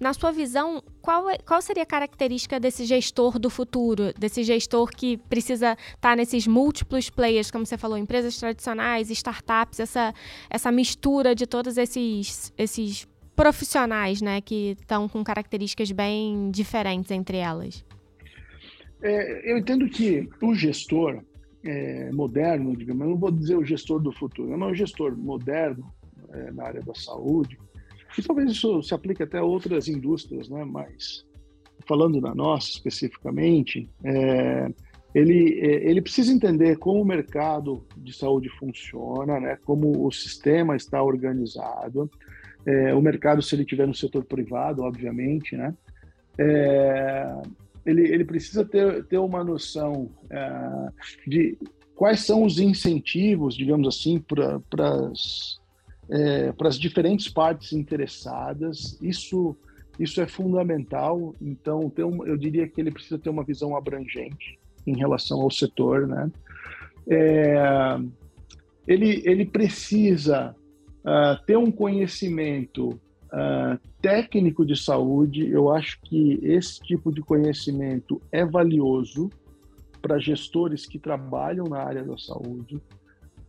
na 0.00 0.12
sua 0.12 0.32
visão, 0.32 0.82
qual, 1.00 1.28
é, 1.30 1.38
qual 1.38 1.60
seria 1.62 1.82
a 1.82 1.86
característica 1.86 2.58
desse 2.58 2.84
gestor 2.84 3.38
do 3.38 3.48
futuro, 3.48 4.12
desse 4.18 4.42
gestor 4.42 4.90
que 4.90 5.16
precisa 5.16 5.72
estar 5.72 5.96
tá 6.00 6.16
nesses 6.16 6.46
múltiplos 6.46 7.10
players, 7.10 7.50
como 7.50 7.64
você 7.64 7.78
falou, 7.78 7.96
empresas 7.96 8.36
tradicionais, 8.38 9.10
startups, 9.10 9.80
essa, 9.80 10.14
essa 10.50 10.72
mistura 10.72 11.34
de 11.34 11.46
todos 11.46 11.76
esses, 11.76 12.52
esses 12.58 13.06
profissionais, 13.34 14.20
né, 14.20 14.40
que 14.40 14.76
estão 14.80 15.08
com 15.08 15.22
características 15.24 15.90
bem 15.90 16.50
diferentes 16.50 17.10
entre 17.10 17.38
elas? 17.38 17.84
É, 19.02 19.52
eu 19.52 19.58
entendo 19.58 19.88
que 19.88 20.28
o 20.40 20.54
gestor 20.54 21.22
é, 21.62 22.10
moderno, 22.12 22.76
digamos, 22.76 23.02
eu 23.02 23.10
não 23.10 23.18
vou 23.18 23.30
dizer 23.30 23.56
o 23.56 23.64
gestor 23.64 24.00
do 24.00 24.12
futuro, 24.12 24.56
mas 24.56 24.72
o 24.72 24.74
gestor 24.74 25.16
moderno 25.16 25.92
é, 26.30 26.50
na 26.52 26.64
área 26.64 26.80
da 26.82 26.94
saúde, 26.94 27.58
e 28.18 28.22
talvez 28.22 28.50
isso 28.50 28.82
se 28.82 28.94
aplique 28.94 29.22
até 29.22 29.38
a 29.38 29.44
outras 29.44 29.88
indústrias, 29.88 30.48
né? 30.48 30.64
Mas 30.64 31.24
falando 31.86 32.20
na 32.20 32.34
nossa 32.34 32.70
especificamente, 32.70 33.88
é, 34.02 34.68
ele, 35.14 35.60
é, 35.60 35.90
ele 35.90 36.00
precisa 36.00 36.32
entender 36.32 36.76
como 36.78 37.00
o 37.00 37.04
mercado 37.04 37.86
de 37.96 38.12
saúde 38.12 38.48
funciona, 38.58 39.38
né? 39.38 39.58
Como 39.64 40.06
o 40.06 40.10
sistema 40.12 40.76
está 40.76 41.02
organizado, 41.02 42.10
é, 42.66 42.94
o 42.94 43.00
mercado 43.00 43.42
se 43.42 43.54
ele 43.54 43.64
tiver 43.64 43.86
no 43.86 43.94
setor 43.94 44.24
privado, 44.24 44.82
obviamente, 44.82 45.56
né? 45.56 45.74
É, 46.38 47.42
ele, 47.86 48.02
ele 48.08 48.24
precisa 48.24 48.64
ter, 48.64 49.04
ter 49.04 49.18
uma 49.18 49.44
noção 49.44 50.10
é, 50.30 50.88
de 51.26 51.58
quais 51.94 52.20
são 52.20 52.44
os 52.44 52.58
incentivos, 52.58 53.54
digamos 53.54 53.86
assim, 53.86 54.18
para 54.18 55.08
as 55.10 55.60
é, 56.08 56.52
para 56.52 56.68
as 56.68 56.78
diferentes 56.78 57.28
partes 57.28 57.72
interessadas. 57.72 58.98
Isso, 59.00 59.56
isso 59.98 60.20
é 60.20 60.26
fundamental. 60.26 61.34
Então, 61.40 61.92
um, 61.98 62.26
eu 62.26 62.36
diria 62.36 62.68
que 62.68 62.80
ele 62.80 62.90
precisa 62.90 63.18
ter 63.18 63.30
uma 63.30 63.44
visão 63.44 63.76
abrangente 63.76 64.58
em 64.86 64.96
relação 64.96 65.40
ao 65.40 65.50
setor, 65.50 66.06
né? 66.06 66.30
É, 67.08 67.98
ele, 68.86 69.22
ele 69.24 69.46
precisa 69.46 70.54
uh, 71.04 71.44
ter 71.46 71.56
um 71.56 71.70
conhecimento 71.70 72.90
uh, 72.90 73.78
técnico 74.00 74.64
de 74.64 74.76
saúde. 74.76 75.48
Eu 75.48 75.72
acho 75.72 76.00
que 76.02 76.38
esse 76.42 76.80
tipo 76.80 77.12
de 77.12 77.20
conhecimento 77.22 78.20
é 78.30 78.44
valioso 78.44 79.30
para 80.02 80.18
gestores 80.18 80.86
que 80.86 80.98
trabalham 80.98 81.64
na 81.64 81.78
área 81.78 82.04
da 82.04 82.16
saúde. 82.18 82.80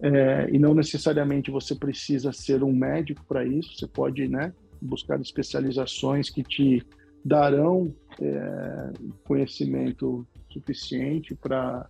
É, 0.01 0.49
e 0.51 0.60
não 0.60 0.73
necessariamente 0.73 1.49
você 1.49 1.73
precisa 1.73 2.31
ser 2.31 2.63
um 2.63 2.73
médico 2.73 3.23
para 3.25 3.45
isso, 3.45 3.77
você 3.77 3.88
pode 3.88 4.27
né, 4.27 4.53
buscar 4.81 5.19
especializações 5.21 6.29
que 6.29 6.43
te 6.43 6.86
darão 7.23 7.93
é, 8.21 8.91
conhecimento 9.23 10.27
suficiente 10.51 11.34
para 11.36 11.88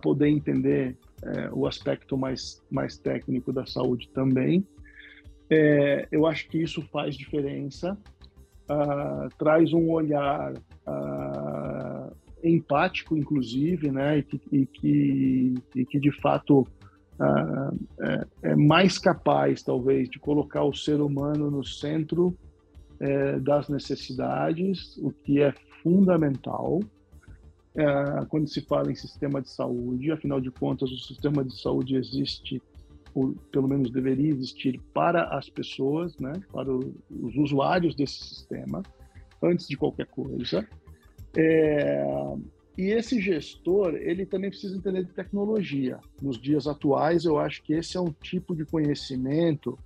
poder 0.00 0.28
entender 0.28 0.96
é, 1.22 1.50
o 1.52 1.66
aspecto 1.66 2.16
mais, 2.16 2.62
mais 2.70 2.96
técnico 2.96 3.52
da 3.52 3.66
saúde 3.66 4.08
também. 4.10 4.66
É, 5.50 6.08
eu 6.10 6.26
acho 6.26 6.48
que 6.48 6.62
isso 6.62 6.82
faz 6.90 7.16
diferença, 7.16 7.98
uh, 8.70 9.28
traz 9.38 9.72
um 9.72 9.90
olhar 9.90 10.54
uh, 10.54 12.16
empático, 12.42 13.16
inclusive, 13.16 13.90
né, 13.90 14.18
e 14.18 14.22
que, 14.22 14.40
e 14.52 14.66
que, 14.66 15.54
e 15.74 15.86
que 15.86 16.00
de 16.00 16.12
fato 16.20 16.66
uh, 17.20 17.78
é, 18.00 18.26
é, 18.50 18.56
mais 18.56 18.98
capaz, 18.98 19.62
talvez, 19.62 20.08
de 20.08 20.18
colocar 20.18 20.64
o 20.64 20.74
ser 20.74 21.00
humano 21.00 21.50
no 21.50 21.64
centro 21.64 22.36
é, 23.00 23.38
das 23.38 23.68
necessidades, 23.68 24.96
o 24.98 25.10
que 25.10 25.40
é 25.40 25.52
fundamental 25.82 26.80
é, 27.74 28.24
quando 28.28 28.48
se 28.48 28.60
fala 28.60 28.90
em 28.90 28.94
sistema 28.94 29.42
de 29.42 29.50
saúde. 29.50 30.12
Afinal 30.12 30.40
de 30.40 30.50
contas, 30.50 30.90
o 30.90 30.98
sistema 30.98 31.44
de 31.44 31.60
saúde 31.60 31.96
existe, 31.96 32.62
ou 33.14 33.34
pelo 33.50 33.68
menos 33.68 33.90
deveria 33.90 34.30
existir, 34.30 34.80
para 34.92 35.24
as 35.36 35.48
pessoas, 35.48 36.16
né, 36.18 36.32
para 36.52 36.70
os 36.72 37.36
usuários 37.36 37.94
desse 37.94 38.24
sistema, 38.24 38.82
antes 39.42 39.66
de 39.66 39.76
qualquer 39.76 40.06
coisa. 40.06 40.66
É, 41.36 42.04
e 42.76 42.90
esse 42.90 43.20
gestor, 43.20 43.94
ele 43.94 44.26
também 44.26 44.50
precisa 44.50 44.76
entender 44.76 45.04
de 45.04 45.12
tecnologia. 45.12 45.98
Nos 46.20 46.40
dias 46.40 46.66
atuais, 46.66 47.24
eu 47.24 47.38
acho 47.38 47.62
que 47.62 47.72
esse 47.72 47.96
é 47.96 48.00
um 48.00 48.12
tipo 48.12 48.54
de 48.54 48.64
conhecimento 48.64 49.78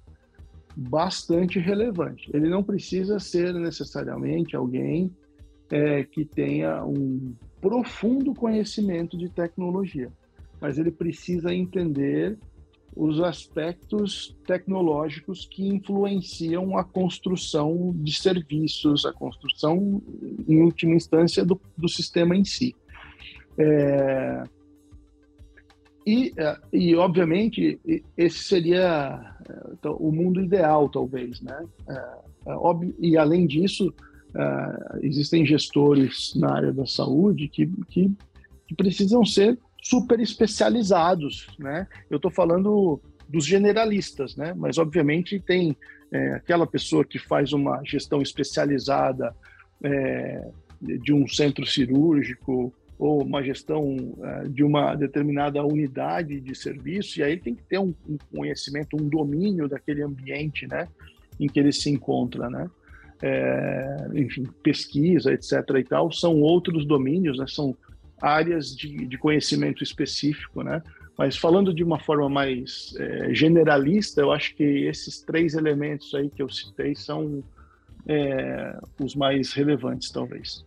bastante 0.74 1.59
relevante. 1.59 2.31
Ele 2.33 2.48
não 2.48 2.62
precisa 2.62 3.18
ser 3.18 3.53
necessariamente 3.53 4.57
alguém 4.57 5.11
é, 5.70 6.03
que 6.05 6.24
tenha 6.24 6.83
um 6.85 7.35
profundo 7.61 8.33
conhecimento 8.33 9.18
de 9.18 9.29
tecnologia, 9.29 10.11
mas 10.61 10.79
ele 10.79 10.90
precisa 10.90 11.53
entender 11.53 12.38
os 12.98 13.20
aspectos 13.20 14.37
tecnológicos 14.44 15.46
que 15.46 15.68
influenciam 15.68 16.76
a 16.76 16.82
construção 16.82 17.94
de 17.94 18.12
serviços, 18.12 19.06
a 19.06 19.12
construção, 19.12 20.02
em 20.48 20.61
última 20.61 20.96
instância, 20.96 21.44
do, 21.44 21.61
do 21.76 21.88
sistema 21.88 22.34
em 22.34 22.44
si. 22.44 22.74
É, 23.56 24.42
e, 26.04 26.32
é, 26.37 26.56
e, 26.72 26.96
obviamente, 26.96 27.78
esse 28.16 28.38
seria 28.40 29.37
é, 29.48 29.88
o 29.88 30.11
mundo 30.11 30.40
ideal, 30.40 30.88
talvez, 30.88 31.40
né? 31.40 31.64
É, 31.88 32.18
e, 32.98 33.16
além 33.16 33.46
disso, 33.46 33.94
existem 35.02 35.44
gestores 35.44 36.32
na 36.34 36.54
área 36.54 36.72
da 36.72 36.87
saúde 36.87 37.48
que, 37.48 37.66
que, 37.88 38.11
que 38.66 38.74
precisam 38.74 39.24
ser 39.24 39.58
super 39.83 40.21
especializados, 40.21 41.47
né? 41.59 41.87
Eu 42.11 42.17
estou 42.17 42.31
falando 42.31 43.01
dos 43.29 43.45
generalistas, 43.45 44.37
né? 44.37 44.55
Mas 44.57 44.79
obviamente 44.79 45.38
tem 45.38 45.77
é, 46.11 46.35
aquela 46.35 46.67
pessoa 46.67 47.05
que 47.05 47.19
faz 47.19 47.53
uma 47.53 47.83
gestão 47.85 48.23
especializada 48.23 49.35
é, 49.83 50.49
de 50.81 51.12
um 51.12 51.27
centro 51.29 51.67
cirúrgico 51.67 52.73
ou 52.99 53.23
uma 53.23 53.43
gestão 53.43 54.17
é, 54.23 54.49
de 54.49 54.64
uma 54.64 54.95
determinada 54.95 55.64
unidade 55.64 56.41
de 56.41 56.55
serviço 56.55 57.21
e 57.21 57.23
aí 57.23 57.37
tem 57.37 57.55
que 57.55 57.62
ter 57.62 57.79
um, 57.79 57.95
um, 58.09 58.19
conhecimento, 58.35 58.97
um 58.97 59.09
domínio 59.09 59.69
daquele 59.69 60.03
ambiente, 60.03 60.67
né? 60.67 60.88
Em 61.38 61.47
que 61.47 61.61
ele 61.61 61.73
se 61.73 61.91
encontra, 61.91 62.51
né? 62.51 62.69
É, 63.21 64.09
enfim, 64.14 64.45
pesquisa, 64.62 65.33
etc. 65.33 65.53
e 65.79 65.85
tal, 65.85 66.11
são 66.11 66.41
outros 66.41 66.87
domínios, 66.87 67.38
né? 67.38 67.47
São 67.47 67.77
áreas 68.20 68.76
de, 68.76 69.07
de 69.07 69.18
conhecimento 69.18 69.83
específico, 69.83 70.62
né? 70.62 70.83
Mas 71.16 71.37
falando 71.37 71.74
de 71.74 71.83
uma 71.83 71.98
forma 71.98 72.28
mais 72.28 72.94
é, 72.96 73.35
generalista, 73.35 74.20
eu 74.20 74.31
acho 74.31 74.54
que 74.54 74.62
esses 74.62 75.20
três 75.20 75.54
elementos 75.54 76.14
aí 76.14 76.31
que 76.31 76.40
eu 76.40 76.48
citei 76.48 76.94
são 76.94 77.42
é, 78.07 78.78
os 79.00 79.16
mais 79.16 79.52
relevantes, 79.52 80.11
talvez. 80.11 80.64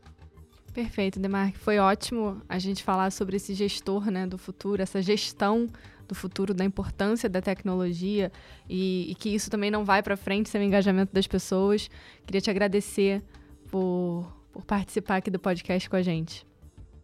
Perfeito, 0.74 1.20
Demarque. 1.20 1.58
Foi 1.58 1.80
ótimo 1.80 2.42
a 2.50 2.60
gente 2.60 2.84
falar 2.84 3.12
sobre 3.12 3.38
esse 3.38 3.54
gestor 3.54 4.12
né, 4.12 4.28
do 4.28 4.38
futuro, 4.38 4.82
essa 4.82 5.02
gestão 5.02 5.70
do 6.08 6.16
futuro, 6.16 6.54
da 6.54 6.66
importância 6.66 7.30
da 7.30 7.42
tecnologia 7.42 8.30
e, 8.70 9.10
e 9.10 9.16
que 9.16 9.30
isso 9.30 9.50
também 9.50 9.72
não 9.72 9.86
vai 9.86 10.04
para 10.04 10.18
frente 10.18 10.50
sem 10.50 10.60
o 10.60 10.64
engajamento 10.64 11.14
das 11.14 11.28
pessoas. 11.28 11.90
Queria 12.26 12.42
te 12.42 12.50
agradecer 12.50 13.24
por, 13.70 14.30
por 14.52 14.66
participar 14.66 15.18
aqui 15.18 15.32
do 15.32 15.40
podcast 15.40 15.90
com 15.90 15.96
a 15.96 16.02
gente. 16.02 16.46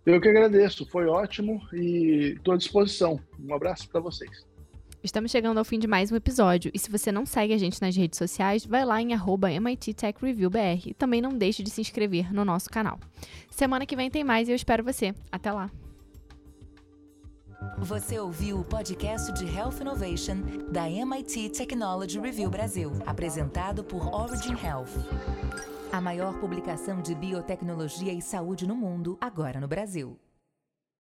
Eu 0.08 0.22
que 0.22 0.30
agradeço, 0.30 0.86
foi 0.86 1.06
ótimo 1.06 1.62
e 1.74 2.36
estou 2.38 2.54
à 2.54 2.58
disposição. 2.58 3.20
Um 3.38 3.54
abraço 3.54 3.90
para 3.90 4.00
vocês. 4.00 4.48
Estamos 5.04 5.30
chegando 5.30 5.58
ao 5.58 5.66
fim 5.66 5.78
de 5.78 5.86
mais 5.86 6.10
um 6.10 6.16
episódio 6.16 6.72
e 6.74 6.80
se 6.80 6.90
você 6.90 7.12
não 7.12 7.26
segue 7.26 7.54
a 7.54 7.58
gente 7.58 7.82
nas 7.82 7.94
redes 7.94 8.18
sociais, 8.18 8.66
vai 8.66 8.86
lá 8.86 9.02
em 9.02 9.14
arroba 9.14 9.52
MIT 9.52 9.94
Tech 9.96 10.18
Review 10.22 10.50
BR 10.50 10.88
e 10.88 10.94
também 10.94 11.20
não 11.20 11.38
deixe 11.38 11.62
de 11.62 11.70
se 11.70 11.82
inscrever 11.82 12.34
no 12.34 12.46
nosso 12.46 12.70
canal. 12.70 12.98
Semana 13.52 13.86
que 13.86 13.98
vem 13.98 14.10
tem 14.10 14.24
mais 14.24 14.48
e 14.48 14.54
eu 14.54 14.56
espero 14.56 14.82
você. 14.82 15.14
Até 15.30 15.52
lá! 15.52 15.70
Você 17.80 18.18
ouviu 18.18 18.62
o 18.62 18.64
podcast 18.64 19.34
de 19.34 19.46
Health 19.54 19.82
Innovation 19.82 20.38
da 20.72 20.90
MIT 20.90 21.50
Technology 21.50 22.18
Review 22.18 22.50
Brasil, 22.50 22.94
apresentado 23.06 23.84
por 23.84 24.08
Origin 24.08 24.56
Health. 24.64 25.77
A 25.92 26.02
maior 26.02 26.38
publicação 26.38 27.02
de 27.02 27.16
biotecnologia 27.16 28.12
e 28.12 28.22
saúde 28.22 28.68
no 28.68 28.76
mundo, 28.76 29.18
agora 29.22 29.60
no 29.60 29.70
Brasil. 29.70 30.20